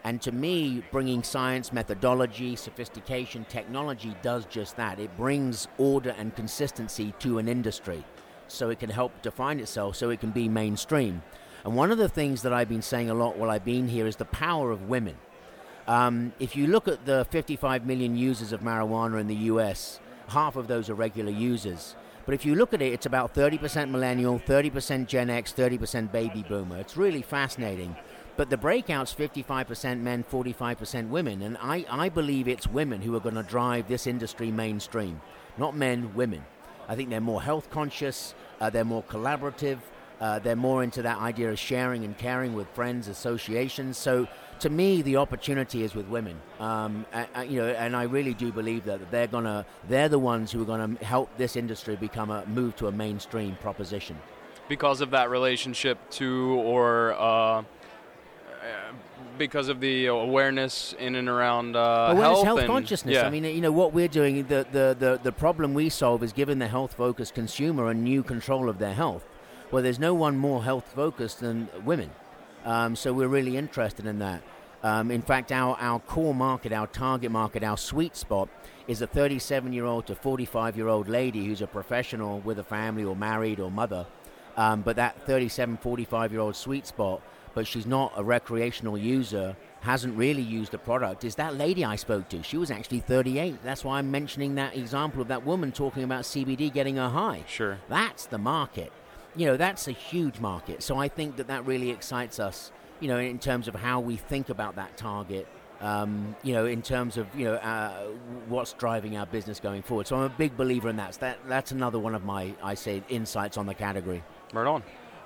And 0.05 0.21
to 0.21 0.31
me, 0.31 0.83
bringing 0.89 1.21
science, 1.21 1.73
methodology, 1.73 2.55
sophistication, 2.55 3.45
technology 3.49 4.15
does 4.21 4.45
just 4.45 4.77
that. 4.77 4.99
It 4.99 5.15
brings 5.17 5.67
order 5.77 6.15
and 6.17 6.33
consistency 6.33 7.13
to 7.19 7.39
an 7.39 7.49
industry 7.49 8.05
so 8.47 8.69
it 8.69 8.79
can 8.79 8.89
help 8.89 9.21
define 9.21 9.59
itself, 9.59 9.97
so 9.97 10.09
it 10.09 10.21
can 10.21 10.31
be 10.31 10.47
mainstream. 10.47 11.21
And 11.65 11.75
one 11.75 11.91
of 11.91 11.97
the 11.97 12.07
things 12.07 12.43
that 12.43 12.53
I've 12.53 12.69
been 12.69 12.81
saying 12.81 13.09
a 13.09 13.13
lot 13.13 13.37
while 13.37 13.49
I've 13.49 13.65
been 13.65 13.89
here 13.89 14.07
is 14.07 14.15
the 14.15 14.23
power 14.23 14.71
of 14.71 14.87
women. 14.87 15.17
Um, 15.87 16.33
if 16.39 16.55
you 16.55 16.67
look 16.67 16.87
at 16.87 17.05
the 17.05 17.25
55 17.31 17.85
million 17.85 18.17
users 18.17 18.51
of 18.51 18.59
marijuana 18.59 19.21
in 19.21 19.27
the 19.27 19.35
US, 19.51 19.99
half 20.27 20.57
of 20.57 20.67
those 20.67 20.89
are 20.89 20.95
regular 20.95 21.31
users. 21.31 21.95
But 22.25 22.33
if 22.33 22.45
you 22.45 22.55
look 22.55 22.73
at 22.73 22.81
it, 22.81 22.91
it's 22.91 23.05
about 23.05 23.33
30% 23.33 23.89
millennial, 23.89 24.37
30% 24.37 25.07
Gen 25.07 25.29
X, 25.29 25.53
30% 25.53 26.11
baby 26.11 26.43
boomer. 26.47 26.77
It's 26.77 26.97
really 26.97 27.21
fascinating. 27.21 27.95
But 28.35 28.49
the 28.49 28.57
breakout's 28.57 29.13
55% 29.13 30.01
men, 30.01 30.25
45% 30.29 31.07
women. 31.07 31.41
And 31.41 31.57
I, 31.61 31.85
I 31.89 32.09
believe 32.09 32.49
it's 32.49 32.67
women 32.67 33.01
who 33.01 33.15
are 33.15 33.21
going 33.21 33.35
to 33.35 33.43
drive 33.43 33.87
this 33.87 34.07
industry 34.07 34.51
mainstream, 34.51 35.21
not 35.57 35.73
men, 35.73 36.13
women. 36.15 36.43
I 36.89 36.95
think 36.95 37.09
they're 37.09 37.21
more 37.21 37.41
health 37.41 37.69
conscious, 37.69 38.35
uh, 38.59 38.69
they're 38.69 38.83
more 38.83 39.03
collaborative, 39.03 39.79
uh, 40.19 40.39
they're 40.39 40.55
more 40.55 40.83
into 40.83 41.01
that 41.03 41.19
idea 41.19 41.49
of 41.49 41.59
sharing 41.59 42.03
and 42.03 42.17
caring 42.17 42.53
with 42.53 42.67
friends, 42.69 43.07
associations. 43.07 43.97
So 43.97 44.27
to 44.61 44.69
me, 44.69 45.01
the 45.01 45.17
opportunity 45.17 45.83
is 45.83 45.95
with 45.95 46.07
women. 46.07 46.39
Um, 46.59 47.05
and, 47.13 47.51
you 47.51 47.61
know, 47.61 47.69
and 47.69 47.95
I 47.95 48.03
really 48.03 48.33
do 48.33 48.51
believe 48.51 48.85
that 48.85 49.11
they're 49.11 49.27
gonna, 49.27 49.65
they're 49.87 50.09
the 50.09 50.19
ones 50.19 50.51
who 50.51 50.61
are 50.61 50.65
going 50.65 50.97
to 50.97 51.05
help 51.05 51.35
this 51.37 51.55
industry 51.55 51.95
become 51.95 52.29
a 52.29 52.45
move 52.45 52.75
to 52.77 52.87
a 52.87 52.91
mainstream 52.91 53.55
proposition. 53.61 54.17
Because 54.69 55.01
of 55.01 55.11
that 55.11 55.29
relationship 55.29 55.97
to, 56.11 56.59
or 56.63 57.13
uh, 57.13 57.63
because 59.37 59.69
of 59.69 59.79
the 59.79 60.07
awareness 60.07 60.93
in 60.99 61.15
and 61.15 61.29
around 61.29 61.75
uh, 61.75 61.79
awareness, 61.79 62.21
health, 62.23 62.45
health 62.45 62.59
and, 62.59 62.67
consciousness. 62.67 63.13
Yeah. 63.13 63.27
I 63.27 63.29
mean, 63.29 63.43
you 63.45 63.61
know, 63.61 63.71
what 63.71 63.93
we're 63.93 64.07
doing, 64.07 64.45
the, 64.47 64.65
the, 64.71 64.95
the, 64.97 65.19
the 65.23 65.31
problem 65.31 65.73
we 65.73 65.89
solve 65.89 66.23
is 66.23 66.33
giving 66.33 66.59
the 66.59 66.67
health 66.67 66.93
focused 66.93 67.33
consumer 67.33 67.89
a 67.89 67.93
new 67.93 68.23
control 68.23 68.67
of 68.67 68.79
their 68.79 68.93
health. 68.93 69.25
Well, 69.71 69.83
there's 69.83 69.99
no 69.99 70.13
one 70.13 70.37
more 70.37 70.63
health 70.63 70.91
focused 70.95 71.39
than 71.39 71.69
women. 71.83 72.09
Um, 72.67 72.97
so 72.97 73.13
we're 73.13 73.29
really 73.29 73.55
interested 73.55 74.05
in 74.05 74.19
that. 74.19 74.41
Um, 74.83 75.09
in 75.09 75.21
fact, 75.21 75.53
our, 75.53 75.77
our 75.79 76.01
core 76.01 76.35
market, 76.35 76.73
our 76.73 76.85
target 76.85 77.31
market, 77.31 77.63
our 77.63 77.77
sweet 77.77 78.17
spot 78.17 78.49
is 78.89 79.01
a 79.01 79.07
37 79.07 79.71
year 79.71 79.85
old 79.85 80.05
to 80.07 80.15
45 80.15 80.75
year 80.75 80.89
old 80.89 81.07
lady 81.07 81.45
who's 81.45 81.61
a 81.61 81.67
professional 81.67 82.41
with 82.41 82.59
a 82.59 82.65
family 82.65 83.05
or 83.05 83.15
married 83.15 83.61
or 83.61 83.71
mother. 83.71 84.05
Um, 84.57 84.81
but 84.81 84.97
that 84.97 85.25
37, 85.25 85.77
45 85.77 86.33
year 86.33 86.41
old 86.41 86.57
sweet 86.57 86.85
spot, 86.85 87.21
but 87.53 87.65
she's 87.65 87.85
not 87.85 88.11
a 88.17 88.23
recreational 88.23 88.97
user, 88.97 89.55
hasn't 89.79 90.17
really 90.17 90.41
used 90.41 90.73
the 90.73 90.77
product, 90.77 91.23
is 91.23 91.35
that 91.35 91.55
lady 91.55 91.85
I 91.85 91.95
spoke 91.95 92.27
to. 92.29 92.43
She 92.43 92.57
was 92.57 92.69
actually 92.69 92.99
38. 92.99 93.63
That's 93.63 93.85
why 93.85 93.99
I'm 93.99 94.11
mentioning 94.11 94.55
that 94.55 94.75
example 94.75 95.21
of 95.21 95.29
that 95.29 95.45
woman 95.45 95.71
talking 95.71 96.03
about 96.03 96.23
CBD 96.23 96.73
getting 96.73 96.97
her 96.97 97.07
high. 97.09 97.45
Sure. 97.47 97.79
That's 97.87 98.25
the 98.25 98.37
market. 98.37 98.91
You 99.37 99.45
know, 99.45 99.57
that's 99.57 99.87
a 99.87 99.91
huge 99.91 100.39
market. 100.39 100.83
So 100.83 100.97
I 100.97 101.07
think 101.07 101.37
that 101.37 101.47
that 101.47 101.65
really 101.65 101.91
excites 101.91 102.39
us, 102.39 102.71
you 102.99 103.07
know, 103.07 103.17
in 103.19 103.39
terms 103.39 103.67
of 103.67 103.75
how 103.75 103.99
we 103.99 104.15
think 104.17 104.49
about 104.49 104.75
that 104.75 104.97
target. 104.97 105.47
Um, 105.79 106.35
you 106.41 106.53
know, 106.53 106.65
in 106.65 106.81
terms 106.81 107.17
of 107.17 107.27
you 107.35 107.45
know 107.45 107.53
uh, 107.53 108.07
what's 108.47 108.73
driving 108.73 109.15
our 109.15 109.27
business 109.27 109.59
going 109.59 109.83
forward. 109.83 110.07
So 110.07 110.15
I'm 110.15 110.23
a 110.23 110.29
big 110.29 110.57
believer 110.57 110.89
in 110.89 110.95
that. 110.97 111.13
So 111.13 111.19
that 111.21 111.37
that's 111.47 111.71
another 111.71 111.99
one 111.99 112.15
of 112.15 112.25
my 112.25 112.55
I 112.63 112.73
say 112.73 113.03
insights 113.09 113.57
on 113.57 113.67
the 113.67 113.75
category. 113.75 114.23
Right 114.53 114.65
on. 114.65 114.81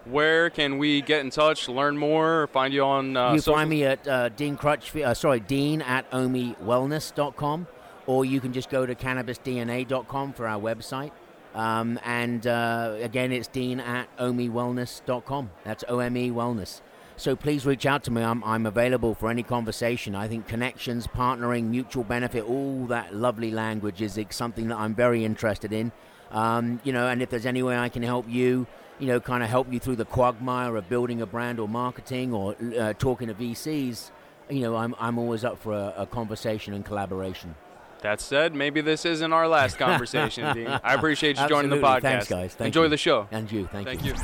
Where 0.05 0.49
can 0.49 0.77
we 0.77 1.01
get 1.01 1.21
in 1.21 1.29
touch, 1.29 1.69
learn 1.69 1.95
more, 1.95 2.47
find 2.47 2.73
you 2.73 2.83
on? 2.83 3.15
Uh, 3.15 3.33
you 3.33 3.39
social- 3.39 3.53
find 3.53 3.69
me 3.69 3.85
at 3.85 4.05
uh, 4.07 4.29
Dean 4.29 4.57
Crutchfield, 4.57 5.05
uh, 5.05 5.13
sorry, 5.13 5.39
Dean 5.39 5.81
at 5.83 6.09
omewellness.com, 6.11 7.67
or 8.07 8.25
you 8.25 8.41
can 8.41 8.51
just 8.51 8.69
go 8.69 8.85
to 8.85 8.95
cannabisdna.com 8.95 10.33
for 10.33 10.47
our 10.47 10.59
website. 10.59 11.11
Um, 11.53 11.99
and 12.05 12.45
uh, 12.47 12.95
again, 13.01 13.31
it's 13.31 13.47
Dean 13.47 13.79
at 13.79 14.15
omewellness.com. 14.17 15.51
That's 15.63 15.83
O 15.87 15.99
M 15.99 16.15
E 16.17 16.29
Wellness. 16.29 16.81
So 17.17 17.35
please 17.35 17.65
reach 17.65 17.85
out 17.85 18.03
to 18.05 18.11
me. 18.11 18.23
I'm, 18.23 18.43
I'm 18.43 18.65
available 18.65 19.13
for 19.13 19.29
any 19.29 19.43
conversation. 19.43 20.15
I 20.15 20.27
think 20.27 20.47
connections, 20.47 21.05
partnering, 21.05 21.65
mutual 21.65 22.03
benefit, 22.03 22.43
all 22.43 22.87
that 22.87 23.13
lovely 23.13 23.51
language 23.51 24.01
is 24.01 24.19
something 24.31 24.69
that 24.69 24.77
I'm 24.77 24.95
very 24.95 25.23
interested 25.23 25.71
in. 25.71 25.91
Um, 26.31 26.79
you 26.83 26.93
know, 26.93 27.07
and 27.07 27.21
if 27.21 27.29
there's 27.29 27.45
any 27.45 27.61
way 27.61 27.77
I 27.77 27.89
can 27.89 28.01
help 28.01 28.25
you, 28.27 28.65
you 28.97 29.07
know, 29.07 29.19
kind 29.19 29.43
of 29.43 29.49
help 29.49 29.71
you 29.71 29.79
through 29.79 29.97
the 29.97 30.05
quagmire 30.05 30.75
of 30.75 30.89
building 30.89 31.21
a 31.21 31.25
brand 31.25 31.59
or 31.59 31.67
marketing 31.67 32.33
or 32.33 32.55
uh, 32.79 32.93
talking 32.93 33.27
to 33.27 33.33
VCs, 33.33 34.09
you 34.49 34.61
know, 34.61 34.75
I'm, 34.75 34.95
I'm 34.99 35.19
always 35.19 35.43
up 35.43 35.59
for 35.61 35.73
a, 35.73 35.93
a 35.97 36.07
conversation 36.07 36.73
and 36.73 36.83
collaboration. 36.83 37.53
That 38.01 38.19
said, 38.19 38.55
maybe 38.55 38.81
this 38.81 39.05
isn't 39.05 39.31
our 39.31 39.47
last 39.47 39.77
conversation, 39.77 40.53
Dean. 40.55 40.67
I 40.67 40.95
appreciate 40.95 41.39
you 41.39 41.47
joining 41.47 41.69
the 41.69 41.75
Absolutely. 41.77 41.99
podcast. 41.99 42.01
Thanks, 42.01 42.27
guys. 42.27 42.53
Thank 42.55 42.65
Enjoy 42.67 42.83
you. 42.83 42.89
the 42.89 42.97
show. 42.97 43.27
And 43.31 43.49
you. 43.51 43.67
Thank, 43.71 43.87
Thank 43.87 44.03
you. 44.03 44.13
you. 44.13 44.17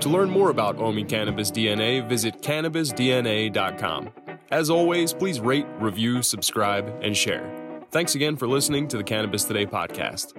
To 0.00 0.08
learn 0.08 0.30
more 0.30 0.50
about 0.50 0.76
Ome 0.78 1.04
Cannabis 1.06 1.50
DNA, 1.50 2.06
visit 2.08 2.40
cannabisdna.com. 2.42 4.10
As 4.50 4.70
always, 4.70 5.12
please 5.12 5.40
rate, 5.40 5.66
review, 5.80 6.22
subscribe, 6.22 6.88
and 7.02 7.16
share. 7.16 7.50
Thanks 7.90 8.14
again 8.14 8.36
for 8.36 8.46
listening 8.46 8.88
to 8.88 8.96
the 8.96 9.04
Cannabis 9.04 9.44
Today 9.44 9.66
podcast. 9.66 10.34